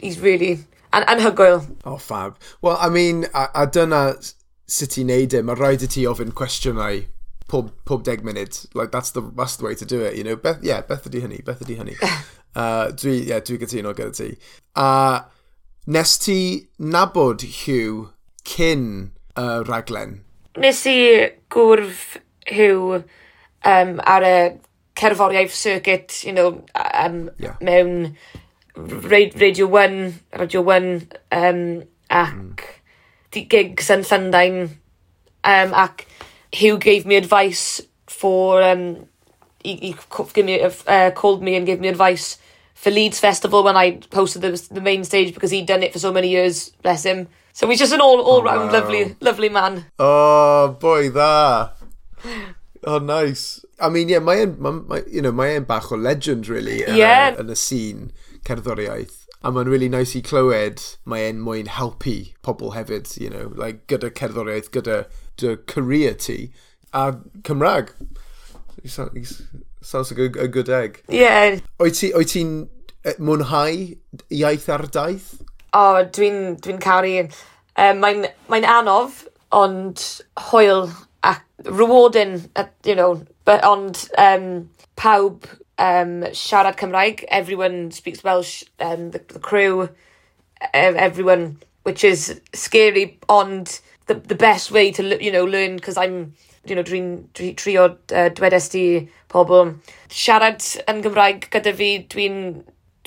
he's 0.01 0.19
really 0.19 0.59
an 0.93 1.03
anhygoel. 1.03 1.65
Oh, 1.85 1.97
fab. 1.97 2.37
Well, 2.61 2.77
I 2.79 2.89
mean, 2.89 3.25
a, 3.33 3.47
a 3.55 3.67
dyna 3.67 4.15
sut 4.67 4.97
i 4.99 5.05
neud 5.07 5.33
e, 5.33 5.41
mae 5.41 5.55
rhaid 5.55 5.85
i 5.85 5.91
ti 5.91 6.05
ofyn 6.09 6.33
cwestiynau 6.35 7.05
pob, 7.47 7.71
pob 7.85 8.03
deg 8.03 8.23
munud. 8.27 8.59
Like, 8.75 8.91
that's 8.91 9.11
the, 9.11 9.21
that's 9.35 9.57
the 9.57 9.65
way 9.65 9.75
to 9.75 9.85
do 9.85 10.01
it, 10.01 10.15
you 10.15 10.23
know. 10.23 10.35
Beth, 10.35 10.59
yeah, 10.63 10.81
beth 10.81 11.07
ydi 11.09 11.23
hynny, 11.23 11.43
beth 11.45 11.63
ydi 11.65 11.79
hynny. 11.79 11.97
uh, 12.55 12.91
dwi, 12.91 13.21
yeah, 13.31 13.39
dwi 13.39 13.59
gytuno 13.63 13.95
gyda 13.97 14.13
ti. 14.17 14.29
A 14.75 14.85
uh, 14.85 15.19
nes 15.87 16.17
ti 16.19 16.39
nabod 16.79 17.45
Hugh 17.63 18.11
cyn 18.47 18.87
y 19.37 19.43
uh, 19.43 19.61
raglen? 19.67 20.21
Nes 20.57 20.79
i 20.89 20.97
gwrf 21.53 22.17
Huw 22.47 22.95
um, 22.97 23.99
ar 24.01 24.25
y 24.25 24.37
cerddoriaeth 24.97 25.53
circuit 25.53 26.23
you 26.25 26.33
know 26.33 26.63
um, 26.73 27.29
yeah. 27.37 27.57
...mewn 27.61 28.15
rei- 28.75 29.33
Radio 29.35 29.67
1, 29.67 30.13
Radio 30.39 30.61
One 30.61 31.07
um, 31.31 31.83
ac 32.09 32.33
mm. 32.33 32.73
'di 33.31 33.43
gigs 33.51 33.91
yn 33.93 34.05
Llundain 34.07 34.59
um, 35.43 35.73
ac 35.75 36.05
Hugh 36.55 36.79
gave 36.79 37.05
me 37.05 37.17
advice 37.17 37.81
for 38.07 38.63
um 38.63 39.05
he 39.63 39.75
he 39.75 39.95
co- 40.09 40.29
give 40.33 40.45
me 40.45 40.61
uh, 40.61 40.71
uh 40.87 41.11
called 41.11 41.43
me 41.43 41.55
and 41.55 41.65
gave 41.65 41.79
me 41.79 41.89
advice 41.89 42.37
for 42.73 42.89
Leeds 42.91 43.19
Festival 43.19 43.63
when 43.63 43.75
I 43.75 43.99
hosted 44.15 44.41
the 44.41 44.55
the 44.73 44.81
main 44.81 45.03
stage 45.03 45.33
because 45.33 45.51
he'd 45.51 45.67
done 45.67 45.83
it 45.83 45.91
for 45.93 45.99
so 45.99 46.13
many 46.13 46.29
years 46.29 46.69
bless 46.81 47.03
him. 47.03 47.27
So 47.57 47.67
he's 47.67 47.79
just 47.79 47.91
an 47.91 48.01
all, 48.01 48.21
all 48.21 48.41
oh, 48.41 48.43
round 48.43 48.67
wow. 48.67 48.71
lovely, 48.71 49.15
lovely 49.19 49.49
man. 49.49 49.85
Oh, 49.97 50.77
boy, 50.79 51.09
dda. 51.09 51.71
Oh, 52.83 52.99
nice. 52.99 53.65
I 53.79 53.89
mean, 53.89 54.09
yeah, 54.09 54.19
mae'n 54.19 54.43
e'n, 54.43 54.85
ma, 54.87 54.99
you 55.09 55.23
know, 55.23 55.31
mae 55.31 55.55
e'n 55.55 55.65
bach 55.65 55.87
o 55.91 55.97
legend, 55.97 56.47
really, 56.47 56.83
yeah. 56.85 57.31
yn, 57.31 57.39
yn 57.41 57.49
y 57.49 57.57
scene 57.57 58.11
cerddoriaeth. 58.45 59.25
A 59.41 59.49
mae'n 59.49 59.71
really 59.73 59.89
nice 59.89 60.13
i 60.13 60.21
clywed, 60.21 60.83
mae'n 61.09 61.31
e'n 61.31 61.41
mwyn 61.47 61.73
helpu 61.79 62.15
pobl 62.45 62.75
hefyd, 62.75 63.09
you 63.17 63.33
know, 63.33 63.49
like, 63.57 63.81
gyda 63.89 64.13
cerddoriaeth, 64.21 64.69
gyda 64.77 64.99
dy 65.41 65.57
career 65.65 66.13
ti, 66.13 66.51
a 66.93 67.07
Cymraeg. 67.41 67.89
He 68.83 68.87
sounds, 68.87 69.41
sounds 69.81 70.13
like 70.13 70.37
a, 70.37 70.45
a 70.45 70.47
good 70.47 70.69
egg. 70.69 71.01
Yeah. 71.09 71.57
Oed 71.81 71.97
ti'n 71.97 72.29
ti 72.29 72.47
mwynhau 73.17 73.97
iaith 74.29 74.69
ar 74.77 74.85
daith? 74.93 75.39
O 75.77 75.85
dwi'n 76.17 76.57
dwi 76.65 76.79
caru 76.81 77.13
Um, 77.77 77.99
mae'n 78.01 78.23
mae 78.49 78.63
anodd 78.65 79.19
ond 79.53 80.01
hwyl 80.47 80.87
ac 81.29 81.43
rewarding 81.65 82.49
a 82.55 82.65
you 82.83 82.95
know 82.95 83.21
but, 83.45 83.63
ond 83.63 84.09
um, 84.17 84.69
pawb 84.95 85.45
um, 85.77 86.23
siarad 86.33 86.79
Cymraeg 86.79 87.23
everyone 87.29 87.91
speaks 87.91 88.23
Welsh 88.23 88.63
um, 88.79 89.11
the 89.11 89.21
the 89.27 89.39
crew 89.39 89.89
ev- 90.73 90.95
everyone 90.95 91.59
which 91.83 92.03
is 92.03 92.41
scary 92.53 93.19
ond 93.29 93.79
the 94.07 94.15
the 94.15 94.35
best 94.35 94.71
way 94.71 94.91
to 94.91 95.03
l- 95.03 95.21
you 95.21 95.31
know 95.31 95.45
learn 95.45 95.75
because 95.75 95.97
I'm 95.97 96.33
you 96.65 96.75
know 96.75 96.83
dwi'n 96.83 97.27
dwi 97.37 97.55
trio 97.55 97.85
uh, 98.11 98.29
dwedest 98.29 98.73
i 98.75 99.07
pobl. 99.29 99.75
siarad 100.09 100.65
yn 100.89 101.05
Gymraeg 101.05 101.47
gyda 101.53 101.75
fi 101.77 101.91
dwi'n 102.09 102.41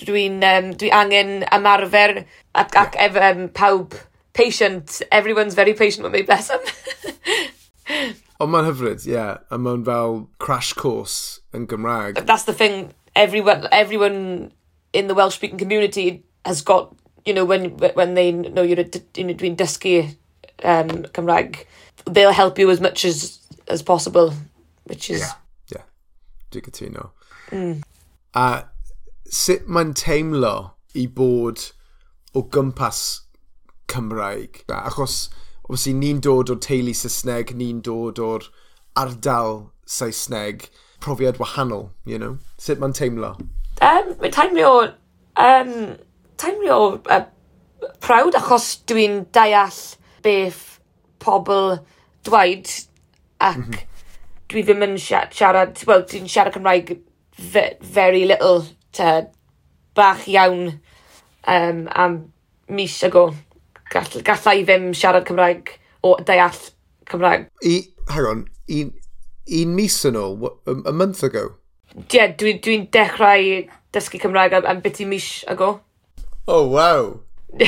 dwi'n 0.08 0.40
um, 0.46 0.72
dwi 0.78 0.90
angen 0.94 1.44
ymarfer 1.52 2.24
ac, 2.54 2.76
ac 2.76 2.96
ef, 2.98 3.16
um, 3.16 3.48
pawb 3.48 3.96
patient. 4.32 5.02
Everyone's 5.12 5.54
very 5.54 5.74
patient 5.74 6.04
with 6.04 6.12
me, 6.12 6.22
bless 6.22 6.48
them. 6.48 6.60
Ond 8.40 8.52
mae'n 8.54 8.70
hyfryd, 8.70 9.04
ie. 9.04 9.12
Yeah. 9.12 9.42
A 9.52 9.58
mae'n 9.60 9.84
fel 9.84 10.22
crash 10.40 10.72
course 10.72 11.40
yn 11.56 11.66
Gymraeg. 11.68 12.24
That's 12.24 12.48
the 12.48 12.54
thing. 12.56 12.94
Everyone, 13.14 13.66
everyone 13.70 14.52
in 14.92 15.08
the 15.08 15.14
Welsh 15.14 15.34
speaking 15.34 15.58
community 15.58 16.24
has 16.46 16.62
got, 16.62 16.94
you 17.26 17.34
know, 17.34 17.44
when 17.44 17.76
when 17.94 18.14
they 18.14 18.32
know 18.32 18.62
you're 18.62 18.80
you 19.14 19.24
know, 19.24 19.34
doing 19.34 19.56
dysgu 19.56 20.16
um, 20.64 21.04
Cymraeg, 21.12 21.66
they'll 22.06 22.32
help 22.32 22.58
you 22.58 22.70
as 22.70 22.80
much 22.80 23.04
as 23.04 23.38
as 23.68 23.82
possible, 23.82 24.32
which 24.84 25.10
is 25.10 25.20
Ie, 25.20 25.76
yeah. 25.76 25.84
dwi'n 26.50 26.64
cytuno. 26.70 27.10
Mm. 27.50 27.82
A 28.34 28.64
sut 29.30 29.68
mae'n 29.70 29.94
teimlo 29.94 30.54
i 30.98 31.06
bod 31.06 31.70
o 32.34 32.42
gwmpas 32.42 33.02
Cymraeg. 33.90 34.62
Achos, 34.70 35.28
obviously, 35.64 35.94
ni'n 35.94 36.20
dod 36.22 36.50
o 36.50 36.56
teulu 36.58 36.94
Saesneg, 36.94 37.54
ni'n 37.58 37.80
dod 37.86 38.18
o'r 38.22 38.48
ardal 38.98 39.70
Saesneg. 39.86 40.68
Profiad 41.00 41.38
wahanol, 41.40 41.90
you 42.04 42.18
know? 42.18 42.38
Sut 42.58 42.82
mae'n 42.82 42.96
teimlo? 42.96 43.36
Um, 43.80 44.14
mae'n 44.20 44.34
teimlo... 44.36 44.72
Um, 45.40 45.76
teimlo 46.40 46.80
uh, 47.12 47.22
prawd 48.02 48.36
achos 48.36 48.72
dwi'n 48.88 49.22
deall 49.34 49.78
beth 50.24 50.80
pobl 51.22 51.78
dweud 52.26 52.68
ac 53.40 53.56
mm 53.56 53.64
-hmm. 53.64 53.86
dwi 54.52 54.64
ddim 54.66 54.84
yn 54.84 54.98
siarad, 55.00 55.32
siarad 55.36 55.82
wel, 55.88 56.04
dwi'n 56.08 56.28
siarad 56.28 56.56
Cymraeg 56.56 56.98
very 57.94 58.26
little 58.28 58.66
te, 58.96 59.10
bach 59.94 60.26
iawn 60.30 60.80
um, 61.46 61.86
am 61.94 62.18
mis 62.68 63.02
ago. 63.06 63.30
Gall, 63.90 64.22
gallai 64.26 64.60
ddim 64.62 64.90
siarad 64.94 65.26
Cymraeg 65.28 65.72
o 66.06 66.14
deall 66.26 66.60
Cymraeg. 67.10 67.48
I, 67.66 67.76
hang 68.10 68.28
on, 68.32 68.44
un, 68.70 68.92
un 69.60 69.74
mis 69.74 69.98
yn 70.06 70.18
ôl, 70.20 70.36
a, 70.46 70.76
a 70.90 70.94
month 70.94 71.24
ago? 71.26 71.48
Ie, 71.96 72.04
yeah, 72.14 72.34
dwi'n 72.38 72.60
dwi, 72.62 72.76
dechrau 72.94 73.64
dysgu 73.94 74.20
Cymraeg 74.22 74.54
am, 74.60 74.68
am 74.70 74.84
biti 74.84 75.08
mis 75.08 75.32
ago. 75.50 75.80
Oh, 76.46 76.68
wow! 76.70 77.20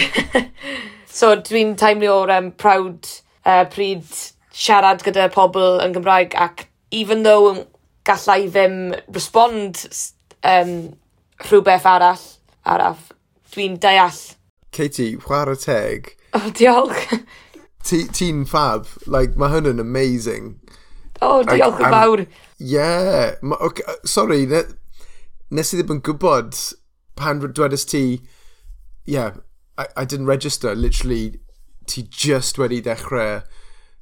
so, 1.19 1.35
dwi'n 1.43 1.75
taimlu 1.79 2.13
o'r 2.13 2.37
um, 2.37 2.53
prawd 2.55 3.11
uh, 3.47 3.65
pryd 3.73 4.07
siarad 4.53 5.03
gyda 5.05 5.29
pobl 5.33 5.81
yn 5.83 5.95
Gymraeg 5.97 6.37
ac 6.39 6.67
even 6.93 7.23
though 7.27 7.67
gallai 8.05 8.47
ddim 8.47 8.93
respond 9.15 9.81
um, 10.45 10.93
rhywbeth 11.49 11.87
arall 11.89 12.23
araf. 12.67 13.11
Dwi'n 13.53 13.79
deall. 13.81 14.21
Katie, 14.73 15.17
chwarae 15.17 15.59
teg. 15.61 16.15
Oh, 16.33 16.51
diolch. 16.55 17.03
Ti'n 17.85 18.13
ti 18.15 18.31
fab. 18.49 18.87
Like, 19.07 19.37
mae 19.37 19.53
hwn 19.53 19.69
yn 19.69 19.83
amazing. 19.83 20.55
Oh, 21.21 21.43
diolch 21.45 21.83
yn 21.83 21.93
fawr. 21.93 22.27
Yeah. 22.59 23.35
Ma, 23.43 23.59
okay, 23.61 23.85
sorry, 24.05 24.47
ne, 24.47 24.63
nes 25.51 25.75
i 25.75 25.81
ddim 25.81 25.99
yn 25.99 26.05
gwybod 26.07 26.57
pan 27.21 27.43
dwedais 27.45 27.85
ti... 27.89 28.23
Yeah, 29.05 29.43
I, 29.77 29.87
I 29.97 30.05
didn't 30.05 30.31
register. 30.31 30.75
Literally, 30.75 31.41
ti 31.87 32.07
just 32.09 32.57
wedi 32.57 32.81
dechrau 32.81 33.43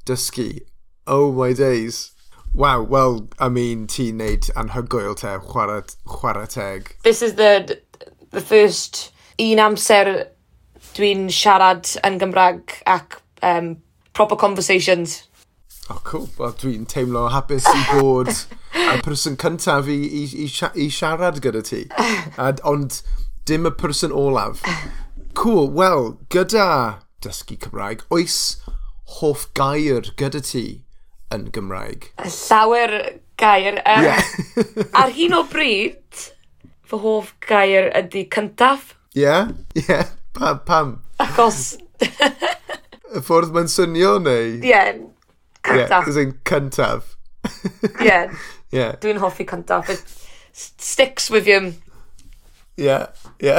dysgu. 0.07 0.61
Oh 1.07 1.33
my 1.33 1.53
days. 1.53 2.13
Wow, 2.53 2.83
well, 2.83 3.29
I 3.39 3.49
mean, 3.49 3.87
ti'n 3.87 4.19
neud 4.19 4.51
anhygoel 4.59 5.15
te, 5.17 5.37
chwarae, 5.47 5.85
chwarae 6.07 6.49
teg. 6.51 6.97
This 7.05 7.23
is 7.23 7.35
the, 7.35 7.81
the 8.31 8.41
first 8.41 9.13
un 9.39 9.63
amser 9.63 10.27
dwi'n 10.97 11.29
siarad 11.31 11.95
yn 12.05 12.19
Gymraeg 12.21 12.75
ac 12.91 13.21
um, 13.43 13.77
proper 14.13 14.37
conversations. 14.37 15.29
Oh, 15.91 16.01
cool. 16.05 16.29
Wel, 16.39 16.53
dwi'n 16.59 16.87
teimlo 16.91 17.29
hapus 17.31 17.67
i 17.71 17.81
bod 17.93 18.33
y 18.95 18.99
person 19.07 19.39
cyntaf 19.41 19.89
i, 19.91 20.01
i, 20.21 20.25
i, 20.45 20.51
i 20.75 20.91
siarad 20.91 21.41
gyda 21.43 21.63
ti. 21.67 21.85
Ad, 22.49 22.63
ond 22.67 23.01
dim 23.47 23.67
y 23.67 23.75
person 23.75 24.13
olaf. 24.13 24.63
Cool. 25.35 25.71
Wel, 25.71 26.17
gyda 26.35 26.69
dysgu 27.23 27.59
Cymraeg, 27.63 28.05
oes 28.11 28.61
hoff 29.21 29.49
gair 29.55 30.13
gyda 30.19 30.43
ti? 30.45 30.67
yn 31.35 31.51
Gymraeg? 31.55 32.11
Llawer 32.25 32.95
gair. 33.41 33.81
Um, 33.87 34.05
yeah. 34.05 34.23
ar 35.01 35.13
hyn 35.15 35.37
o 35.37 35.45
bryd, 35.51 36.25
fy 36.87 37.01
hoff 37.05 37.35
gair 37.47 37.91
ydy 38.03 38.27
cyntaf. 38.35 38.95
Ie, 39.15 39.25
yeah, 39.25 39.53
ie. 39.75 39.85
Yeah. 39.89 40.17
Pam, 40.37 40.61
pam? 40.67 40.93
Achos... 41.21 41.75
y 42.01 43.21
ffordd 43.27 43.51
mae'n 43.55 43.71
swnio 43.71 44.17
neu? 44.23 44.57
Ie, 44.61 44.71
yeah, 44.71 44.93
cyntaf. 45.67 46.07
Yeah, 46.07 46.23
in 46.23 46.35
cyntaf. 46.47 47.15
Ie, 47.45 48.07
yeah. 48.09 48.41
yeah. 48.75 48.97
dwi'n 49.03 49.21
hoffi 49.23 49.47
cyntaf. 49.51 49.91
It 49.91 50.05
sticks 50.55 51.31
with 51.31 51.51
you. 51.51 51.75
Ie, 52.81 52.97
ie. 53.43 53.59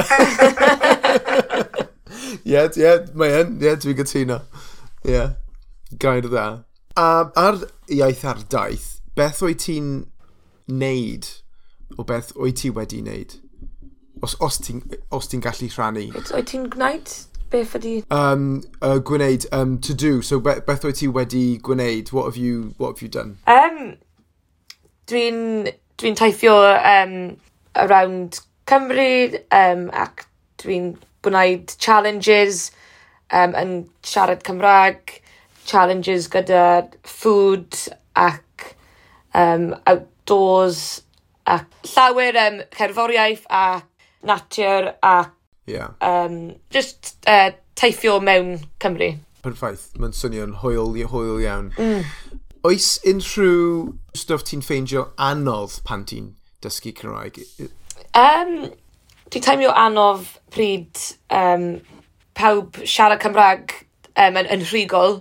Ie, 2.48 2.64
ie, 2.80 2.92
mae 3.18 3.32
hyn, 3.36 3.56
yeah, 3.62 3.76
dwi'n 3.80 3.98
gytuno. 4.00 4.42
Ie, 5.04 5.16
yeah. 5.16 5.34
gair 6.00 6.24
dda. 6.24 6.46
A 6.96 7.30
ar 7.36 7.56
iaith 7.88 8.24
ar 8.28 8.42
daith, 8.52 9.00
beth 9.16 9.40
o'i 9.46 9.54
ti'n 9.56 9.92
neud 10.68 11.28
o 11.96 12.04
beth 12.04 12.32
o'i 12.36 12.52
ti 12.52 12.68
wedi 12.68 13.00
neud? 13.04 13.38
Os, 14.22 14.36
os 14.44 14.58
ti'n 14.60 14.82
ti 14.84 15.40
gallu 15.40 15.68
rhannu. 15.72 16.04
Wyt 16.12 16.50
ti'n 16.50 16.66
gwneud 16.74 17.14
beth 17.52 17.78
ydi... 17.80 17.94
Um, 18.12 18.60
uh, 18.82 18.98
gwneud, 18.98 19.46
um, 19.52 19.78
to 19.80 19.94
do. 19.94 20.20
So 20.20 20.40
be, 20.40 20.58
beth 20.66 20.84
o'i 20.84 20.92
ti 20.92 21.08
wedi 21.08 21.60
gwneud? 21.64 22.12
What 22.12 22.26
have 22.28 22.36
you, 22.36 22.74
what 22.76 22.92
have 22.92 23.02
you 23.02 23.08
done? 23.08 23.38
Um, 23.46 23.96
Dwi'n 25.08 25.72
dwi 25.98 26.14
taithio 26.16 26.58
um, 26.76 27.16
around 27.74 28.42
Cymru 28.68 29.40
um, 29.50 29.88
ac 29.96 30.26
dwi'n 30.60 30.92
gwneud 31.24 31.72
challenges 31.78 32.70
um, 33.32 33.56
yn 33.56 33.74
siarad 34.04 34.44
Cymraeg 34.46 35.21
challenges 35.66 36.28
gyda 36.28 36.90
food 37.02 37.76
ac 38.16 38.74
um, 39.34 39.74
outdoors 39.86 41.02
ac 41.46 41.66
llawer 41.94 42.38
um, 42.46 42.60
cerddoriaeth 42.76 43.46
a 43.50 43.82
natur 44.22 44.94
a 45.02 45.26
yeah. 45.66 45.90
um, 46.00 46.54
just 46.70 47.16
uh, 47.26 47.50
teithio 47.76 48.20
mewn 48.20 48.60
Cymru. 48.80 49.16
Perffaith, 49.42 49.88
mae'n 49.98 50.14
swnio'n 50.14 50.58
hwyl, 50.62 50.92
hwyl 51.10 51.40
iawn. 51.42 51.72
Mm. 51.74 52.04
Oes 52.68 52.92
unrhyw 53.08 53.88
stwff 54.14 54.44
ti'n 54.46 54.62
ffeindio 54.62 55.08
anodd 55.18 55.80
pan 55.86 56.04
ti'n 56.06 56.30
dysgu 56.62 56.92
Cymraeg? 56.94 57.40
Um, 58.14 58.70
dwi'n 59.32 59.46
teimlo 59.48 59.72
anodd 59.74 60.28
pryd 60.54 61.00
um, 61.34 61.66
pawb 62.38 62.78
siarad 62.84 63.22
Cymraeg 63.24 63.74
um, 64.14 64.38
yn, 64.38 64.46
yn 64.46 64.66
rhugol 64.70 65.20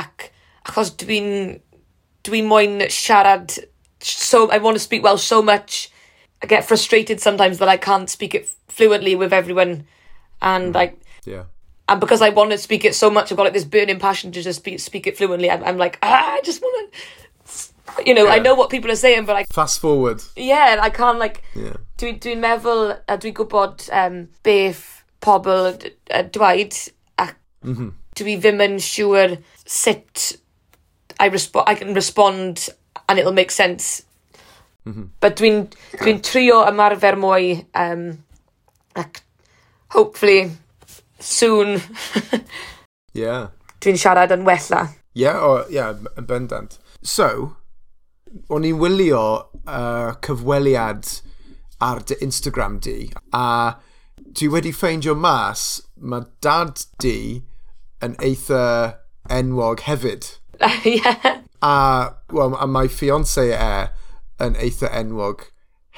ac 0.00 0.30
achos 0.68 0.90
dwi'n 1.02 1.60
dwi'n 2.26 2.46
moyn 2.50 2.80
siarad 2.90 3.58
so 4.00 4.50
I 4.50 4.58
want 4.58 4.76
to 4.76 4.82
speak 4.84 5.02
Welsh 5.02 5.24
so 5.24 5.40
much 5.42 5.90
I 6.42 6.46
get 6.46 6.64
frustrated 6.68 7.20
sometimes 7.20 7.58
that 7.58 7.68
I 7.68 7.76
can't 7.78 8.10
speak 8.10 8.34
it 8.34 8.48
fluently 8.68 9.14
with 9.16 9.32
everyone 9.32 9.86
and 10.42 10.74
like 10.74 10.98
Yeah. 11.24 11.44
and 11.88 12.00
because 12.00 12.20
I 12.22 12.28
want 12.30 12.50
to 12.52 12.58
speak 12.58 12.84
it 12.84 12.94
so 12.94 13.10
much 13.10 13.30
I've 13.32 13.36
got 13.38 13.44
like 13.44 13.52
this 13.54 13.64
burning 13.64 13.98
passion 13.98 14.32
to 14.32 14.42
just 14.42 14.60
speak, 14.60 14.80
speak 14.80 15.06
it 15.06 15.16
fluently 15.16 15.50
I'm, 15.50 15.64
I'm 15.64 15.78
like 15.78 15.98
ah, 16.02 16.34
I 16.34 16.40
just 16.44 16.60
want 16.62 16.92
to 16.92 18.04
you 18.04 18.12
know 18.14 18.28
I 18.28 18.38
know 18.38 18.54
what 18.54 18.68
people 18.70 18.90
are 18.90 18.96
saying 18.96 19.24
but 19.24 19.36
I 19.36 19.44
Fast 19.50 19.80
forward. 19.80 20.20
yeah 20.36 20.78
I 20.80 20.90
can't 20.90 21.18
like 21.18 21.42
Yeah. 21.54 21.76
Dwi'n 21.98 22.18
dwi 22.20 22.34
meddwl 22.36 22.98
a 23.08 23.16
dwi'n 23.16 23.32
gwybod 23.38 23.86
um, 23.90 24.28
beth 24.44 24.82
pobl 25.24 25.70
uh, 26.10 26.22
dweud 26.36 26.74
a 27.18 27.30
Mhm. 27.64 27.94
dwi 28.18 28.36
ddim 28.40 28.62
yn 28.64 28.76
siŵr 28.82 29.38
sut 29.64 30.32
I, 31.20 31.28
respo 31.32 31.64
I 31.66 31.74
can 31.74 31.94
respond 31.94 32.68
and 33.08 33.18
it'll 33.18 33.32
make 33.32 33.50
sense. 33.50 34.02
Mm 34.84 34.92
-hmm. 34.92 35.08
But 35.20 35.36
dwi'n 35.40 35.66
dwi 36.00 36.18
trio 36.22 36.62
ymarfer 36.68 37.16
mwy 37.16 37.66
um, 37.74 38.18
ac 38.94 39.22
hopefully 39.94 40.50
soon 41.20 41.80
yeah. 43.22 43.48
dwi'n 43.80 43.98
siarad 43.98 44.32
yn 44.32 44.44
wella. 44.44 44.88
Yeah, 45.16 45.40
o, 45.40 45.64
yeah, 45.70 45.96
yn 46.18 46.26
bendant. 46.26 46.78
So, 47.02 47.56
o'n 48.52 48.66
i'n 48.68 48.78
wylio 48.80 49.22
uh, 49.64 50.12
cyfweliad 50.20 51.08
ar 51.80 52.02
dy 52.08 52.16
Instagram 52.24 52.78
di 52.84 53.10
a 53.32 53.76
dwi 54.36 54.48
wedi 54.52 54.72
ffeindio 54.72 55.14
mas 55.16 55.66
mae 55.96 56.24
dad 56.44 56.84
di 57.02 57.42
yn 58.04 58.16
eitha 58.22 58.62
enwog 59.32 59.82
hefyd. 59.86 60.28
yeah. 60.84 61.40
A, 61.62 62.14
well, 62.30 62.56
a 62.60 62.66
mae 62.66 62.88
fiance 62.88 63.44
e 63.52 63.70
yn 64.42 64.56
eitha 64.60 64.90
enwog 64.92 65.48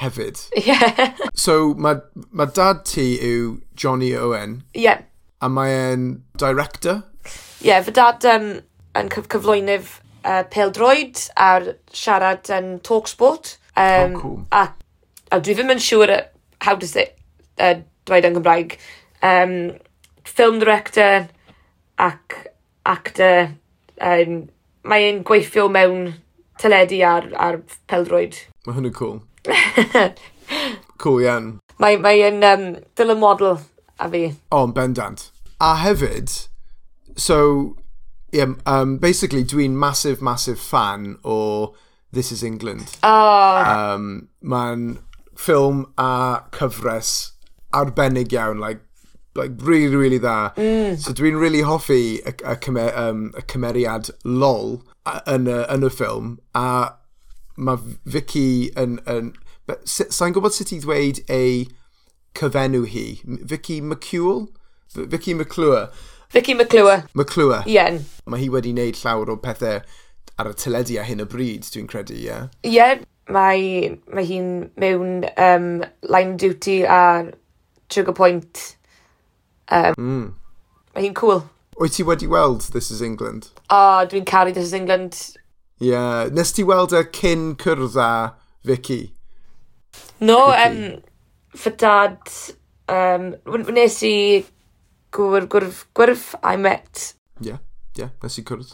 hefyd. 0.02 0.42
Yeah. 0.68 1.14
So 1.34 1.74
mae, 1.74 2.00
ma 2.30 2.46
dad 2.46 2.84
ti 2.86 3.16
yw 3.24 3.58
Johnny 3.74 4.14
Owen. 4.16 4.62
Yeah. 4.74 5.02
A 5.40 5.48
mae 5.48 5.74
e'n 5.74 6.08
director? 6.38 7.02
Ie, 7.62 7.70
yeah, 7.70 7.82
fy 7.84 7.94
dad 7.94 8.24
um, 8.30 8.50
yn 8.98 9.10
cyf 9.12 9.28
cyflwynydd 9.30 9.90
uh, 10.24 10.42
Pêl 10.50 10.72
Droid 10.74 11.24
a'r 11.38 11.72
siarad 11.94 12.50
yn 12.54 12.74
um, 12.76 12.82
Talksport. 12.86 13.56
Um, 13.78 14.14
oh, 14.14 14.20
cool. 14.20 14.38
A, 14.54 14.68
a 15.30 15.40
dwi 15.42 15.58
ddim 15.58 15.74
yn 15.74 15.82
siŵr 15.82 16.14
how 16.64 16.74
does 16.74 16.96
it 16.96 17.18
uh, 17.58 17.78
dweud 18.06 18.26
yn 18.26 18.38
Gymraeg. 18.38 18.78
Um, 19.22 19.54
film 20.28 20.58
director, 20.62 21.28
ac 21.98 22.36
actor 22.88 23.50
yym 23.98 24.44
mae'n 24.88 25.22
gweithio 25.26 25.68
mewn 25.72 26.12
teledu 26.60 27.02
ar 27.06 27.28
ar 27.36 27.60
peldroed. 27.90 28.38
Mae 28.66 28.72
Ma' 28.72 28.76
hwnna'n 28.78 28.94
cool 28.98 29.20
Cŵl 31.02 31.24
iawn. 31.24 31.50
Mae 31.78 31.98
mae 32.02 32.22
um, 32.28 32.40
yym 32.98 33.18
model 33.18 33.58
a 33.98 34.08
fi. 34.10 34.22
O 34.54 34.64
yn 34.66 34.74
bendant. 34.74 35.28
A 35.60 35.74
hefyd, 35.82 36.30
so 37.16 37.76
yeah, 38.32 38.54
um, 38.66 38.98
basically 38.98 39.44
dwi'n 39.44 39.74
massive, 39.74 40.22
massive 40.22 40.58
fan 40.60 41.16
o 41.24 41.74
This 42.10 42.32
is 42.32 42.42
England. 42.42 42.96
Oh. 43.02 43.64
Um, 43.68 44.28
Mae'n 44.40 44.98
ffilm 45.36 45.84
a 46.00 46.44
cyfres 46.56 47.32
arbennig 47.74 48.32
iawn, 48.32 48.58
like, 48.58 48.80
like, 49.38 49.56
really, 49.62 49.96
really 49.96 50.20
dda. 50.20 50.54
Mm. 50.56 50.98
So 51.00 51.14
dwi'n 51.16 51.40
really 51.40 51.62
hoffi 51.62 52.20
y, 52.20 52.34
y, 52.34 52.56
cymer, 52.64 52.92
um, 52.98 53.28
y 53.38 53.44
cymeriad 53.50 54.10
LOL 54.24 54.80
yn 55.24 55.48
y, 55.48 55.60
yn 55.72 55.86
y 55.86 55.92
ffilm. 55.94 56.38
A 56.58 56.94
mae 57.56 57.98
Vicky 58.04 58.48
yn... 58.76 58.98
yn 59.06 59.36
Sa'n 59.84 60.32
gwybod 60.32 60.54
sut 60.56 60.70
i 60.72 60.78
ddweud 60.80 61.18
ei 61.28 61.66
cyfenw 62.38 62.86
hi? 62.88 63.20
Vicky 63.24 63.82
McCool? 63.84 64.46
Vicky 64.94 65.34
McClure. 65.34 65.90
Vicky 66.30 66.54
McClure. 66.54 67.04
McClure. 67.14 67.62
Ien. 67.66 67.74
Yeah. 67.74 67.98
Mae 68.24 68.40
hi 68.40 68.48
wedi 68.52 68.72
wneud 68.72 68.96
llawer 69.02 69.32
o 69.32 69.36
pethau 69.44 69.82
ar 70.40 70.48
y 70.48 70.54
teledu 70.56 70.96
a 71.00 71.04
hyn 71.04 71.20
y 71.20 71.28
bryd, 71.28 71.68
dwi'n 71.68 71.88
credu, 71.90 72.16
ie? 72.16 72.24
Yeah? 72.28 72.48
Ie, 72.64 72.72
yeah, 72.78 73.04
mae, 73.28 73.92
mae 74.08 74.24
hi'n 74.28 74.50
mewn 74.80 75.28
um, 75.36 75.68
line 76.08 76.36
duty 76.40 76.82
a 76.84 77.28
trigger 77.88 78.16
point 78.16 78.77
Um, 79.70 79.94
mm. 79.98 80.34
Mae 80.94 81.02
hi'n 81.04 81.14
cool. 81.18 81.42
Wyt 81.78 81.94
ti 81.94 82.02
wedi 82.06 82.26
weld 82.30 82.62
This 82.72 82.90
is 82.90 83.02
England? 83.04 83.42
O, 83.68 83.76
oh, 83.76 84.00
dwi'n 84.08 84.26
caru 84.28 84.52
This 84.54 84.66
is 84.70 84.76
England. 84.76 85.12
Ie. 85.80 85.86
Yeah. 85.92 86.28
Nes 86.34 86.52
ti 86.56 86.62
weld 86.66 86.92
y 86.96 87.04
cyn 87.14 87.42
cwrdd 87.60 87.96
â 88.02 88.10
Vicky? 88.66 89.02
No, 90.20 90.38
Vicky. 90.50 90.64
um, 90.64 91.02
fy 91.56 91.70
dad... 91.78 92.18
Um, 92.88 93.24
nes 93.76 93.96
i 94.08 94.10
gwr, 95.12 95.44
gwrf, 95.52 95.82
gwrf 95.92 96.22
I 96.40 96.56
met. 96.56 97.12
Ie, 97.42 97.50
yeah, 97.50 97.60
ie, 97.92 98.00
yeah, 98.00 98.10
nes 98.24 98.38
i 98.40 98.42
cwrdd. 98.48 98.70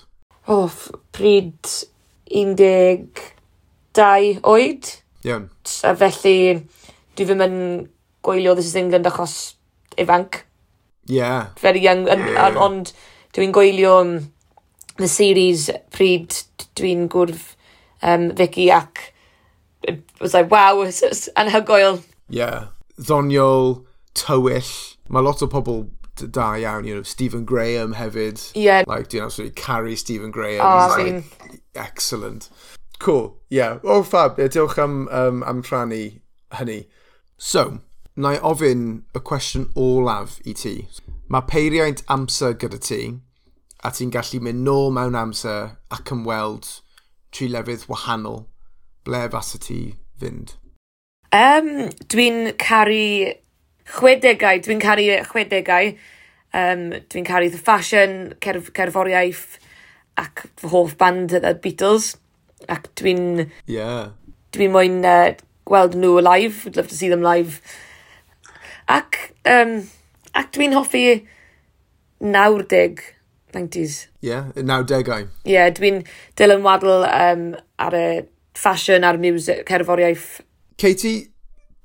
O, 0.46 0.48
oh, 0.60 0.76
pryd 1.16 1.62
12 2.30 4.46
oed. 4.46 4.84
Iawn. 5.24 5.50
Yeah. 5.50 5.90
A 5.90 5.92
felly, 5.98 6.36
dwi 7.16 7.24
ddim 7.26 7.44
yn 7.44 7.58
gwylio 8.24 8.54
This 8.56 8.70
is 8.70 8.78
England 8.78 9.06
achos 9.10 9.34
ifanc. 10.00 10.32
Yeah. 11.06 11.48
Very 11.58 11.80
young. 11.80 12.06
Yeah. 12.06 12.56
on, 12.56 12.84
dwi'n 13.34 13.52
gwylio 13.52 14.00
um, 14.00 14.32
the 14.96 15.08
series 15.08 15.70
pryd 15.90 16.44
dwi'n 16.76 17.08
gwrdd 17.08 17.40
um, 18.02 18.30
Vicky 18.36 18.70
ac 18.70 19.14
it 19.86 20.02
was 20.20 20.34
like, 20.34 20.50
wow, 20.50 20.80
it's, 20.82 21.02
it's 21.02 21.28
anhygoel. 21.36 22.02
Yeah. 22.28 22.68
Ddoniol, 23.00 23.84
tywyll. 24.14 24.96
Mae 25.08 25.22
lot 25.22 25.42
o 25.42 25.48
pobl 25.48 25.88
da 26.16 26.54
iawn, 26.54 26.86
you 26.86 26.94
know, 26.94 27.02
Stephen 27.02 27.44
Graham 27.44 27.94
hefyd. 27.94 28.52
Yeah. 28.54 28.84
Like, 28.86 29.08
dwi'n 29.08 29.24
absolutely 29.24 29.54
carry 29.60 29.96
Stephen 29.96 30.30
Graham. 30.30 30.60
Oh, 30.64 30.96
He's 30.96 31.14
like, 31.14 31.60
excellent. 31.74 32.48
Cool, 32.98 33.36
yeah. 33.50 33.78
Oh, 33.82 34.02
fab. 34.02 34.38
Yeah, 34.38 34.46
diolch 34.46 34.78
am, 34.78 35.08
um, 35.08 35.42
am 35.42 35.62
rhannu 35.62 36.20
hynny. 36.52 36.86
So, 37.36 37.80
na 38.16 38.34
i 38.36 38.40
ofyn 38.46 38.86
y 39.14 39.22
cwestiwn 39.26 39.68
olaf 39.80 40.38
i 40.46 40.54
ti. 40.58 40.74
Mae 41.32 41.46
peiriaid 41.50 42.04
amser 42.12 42.54
gyda 42.60 42.78
ti, 42.78 43.00
a 43.84 43.90
ti'n 43.92 44.12
gallu 44.14 44.40
mynd 44.44 44.64
nôl 44.66 44.92
mewn 44.94 45.18
amser 45.18 45.74
ac 45.94 46.12
ymweld 46.14 46.68
tri 47.34 47.48
lefydd 47.50 47.88
wahanol. 47.90 48.44
Ble 49.04 49.24
fasa 49.32 49.58
ti 49.60 49.78
fynd? 50.20 50.54
Um, 51.34 51.90
dwi'n 52.12 52.54
caru 52.62 53.34
chwedegau, 53.96 54.62
dwi'n 54.62 54.82
caru 54.82 55.08
chwedegau. 55.28 55.94
Um, 56.54 56.92
dwi'n 57.10 57.26
caru 57.26 57.50
The 57.50 57.58
Fashion, 57.58 58.34
cerf 58.38 58.70
cerforiaeth 58.76 59.58
ac 60.22 60.44
fy 60.60 60.70
hoff 60.70 60.94
band 61.00 61.34
y 61.34 61.56
Beatles. 61.58 62.12
Ac 62.70 62.86
dwi'n... 63.00 63.48
Yeah. 63.66 64.14
Dwi'n 64.54 64.70
moyn 64.72 65.02
uh, 65.02 65.34
gweld 65.66 65.98
nhw 65.98 66.20
live. 66.22 66.62
would 66.64 66.76
love 66.76 66.88
to 66.88 66.94
see 66.94 67.10
them 67.10 67.26
live. 67.26 67.58
Ac, 68.90 69.18
um, 69.48 69.78
ac 70.36 70.52
dwi'n 70.56 70.76
hoffi 70.76 71.04
90 72.24 73.02
90s. 73.54 74.06
Ie, 74.22 74.28
yeah, 74.28 74.50
90au. 74.56 75.28
Ie, 75.46 75.52
yeah, 75.54 75.70
dwi'n 75.74 76.02
dylanwadl 76.38 77.06
um, 77.08 77.44
ar 77.82 77.96
y 77.96 78.06
ffasiwn 78.58 79.06
a'r 79.06 79.20
music, 79.22 79.64
cerforiaeth. 79.68 80.40
Katie, 80.80 81.28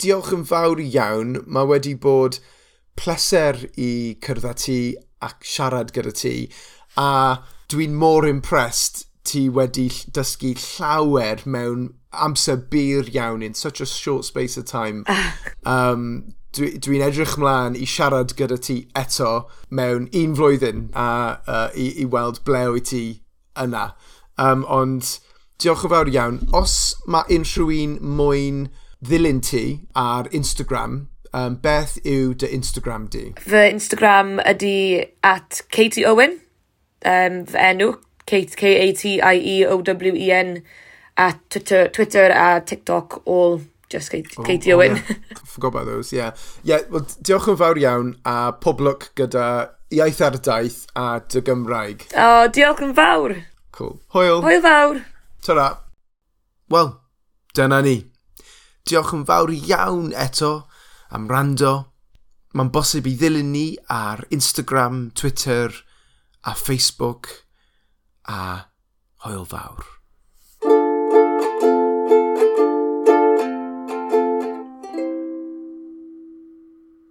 diolch 0.02 0.34
yn 0.36 0.48
fawr 0.50 0.82
iawn. 0.84 1.38
Mae 1.46 1.70
wedi 1.70 1.96
bod 2.00 2.40
pleser 3.00 3.62
i 3.80 4.18
cyrdd 4.24 4.50
ti 4.64 4.80
ac 5.26 5.46
siarad 5.46 5.94
gyda 5.96 6.16
ti. 6.16 6.34
A 6.98 7.40
dwi'n 7.70 7.96
mor 8.00 8.28
impressed 8.28 9.06
ti 9.30 9.46
wedi 9.54 9.90
dysgu 10.16 10.56
llawer 10.58 11.46
mewn 11.46 11.90
amser 12.10 12.58
byr 12.72 13.12
iawn 13.14 13.44
in 13.46 13.54
such 13.54 13.82
a 13.82 13.86
short 13.86 14.26
space 14.26 14.58
of 14.58 14.66
time. 14.66 15.06
um, 15.66 16.34
dwi'n 16.58 16.80
dwi 16.82 17.02
edrych 17.06 17.36
mlaen 17.38 17.76
i 17.78 17.86
siarad 17.86 18.34
gyda 18.38 18.58
ti 18.58 18.78
eto 18.98 19.32
mewn 19.70 20.08
un 20.22 20.36
flwyddyn 20.38 20.88
a 20.98 21.08
uh, 21.46 21.70
i, 21.78 21.92
i 22.02 22.06
weld 22.10 22.42
ble 22.48 22.64
wyt 22.74 22.90
ti 22.90 23.04
yna. 23.60 23.86
Um, 24.40 24.64
ond 24.66 25.04
diolch 25.62 25.84
yn 25.86 25.94
fawr 25.94 26.10
iawn. 26.14 26.38
Os 26.56 26.96
mae 27.06 27.28
unrhyw 27.36 27.70
un 27.76 27.94
mwyn 28.18 28.60
ddilyn 29.06 29.42
ti 29.46 29.64
ar 29.96 30.30
Instagram, 30.36 31.08
um, 31.34 31.56
beth 31.64 31.98
yw 32.04 32.34
dy 32.40 32.48
Instagram 32.56 33.10
di? 33.14 33.26
Fy 33.40 33.70
Instagram 33.70 34.40
ydy 34.48 35.06
at 35.24 35.62
Katie 35.70 36.06
Owen, 36.08 36.34
um, 37.06 37.46
fy 37.50 37.60
enw, 37.74 37.90
Kate, 38.30 38.56
K-A-T-I-E-O-W-E-N, 38.56 40.50
a 41.18 41.34
Twitter, 41.50 41.88
Twitter 41.90 42.32
a 42.32 42.62
TikTok 42.62 43.22
all 43.26 43.62
just 43.90 44.12
Kate, 44.12 44.28
oh, 44.38 44.44
Katie 44.44 44.74
Owen. 44.74 44.98
Oh, 44.98 45.04
yeah. 45.10 45.38
Forgot 45.46 45.68
about 45.68 45.86
those, 45.86 46.14
yeah. 46.14 46.34
Yeah, 46.64 46.82
well, 46.90 47.08
diolch 47.26 47.50
yn 47.50 47.58
fawr 47.60 47.80
iawn 47.82 48.14
a 48.30 48.54
poblwc 48.62 49.10
gyda 49.18 49.46
iaith 49.94 50.22
ar 50.22 50.38
daith 50.46 50.80
a 50.96 51.08
dy 51.26 51.42
Gymraeg. 51.48 52.06
O, 52.14 52.26
oh, 52.26 52.48
diolch 52.54 52.84
yn 52.86 52.96
fawr. 52.98 53.36
Cool. 53.76 53.98
Hwyl. 54.14 54.44
Hwyl 54.46 54.64
fawr. 54.66 55.04
Tara. 55.46 55.68
Wel, 56.70 56.94
dyna 57.58 57.82
ni. 57.86 57.98
Diolch 58.88 59.14
yn 59.18 59.26
fawr 59.30 59.54
iawn 59.58 60.14
eto 60.14 60.54
am 61.10 61.30
rando. 61.32 61.76
Mae'n 62.54 62.74
bosib 62.74 63.06
i 63.10 63.14
ddilyn 63.18 63.54
ni 63.54 63.68
ar 63.94 64.26
Instagram, 64.34 65.10
Twitter 65.18 65.74
a 66.46 66.56
Facebook. 66.58 67.32
A 68.30 68.70
hwyl 69.26 69.48
fawr. 69.50 69.99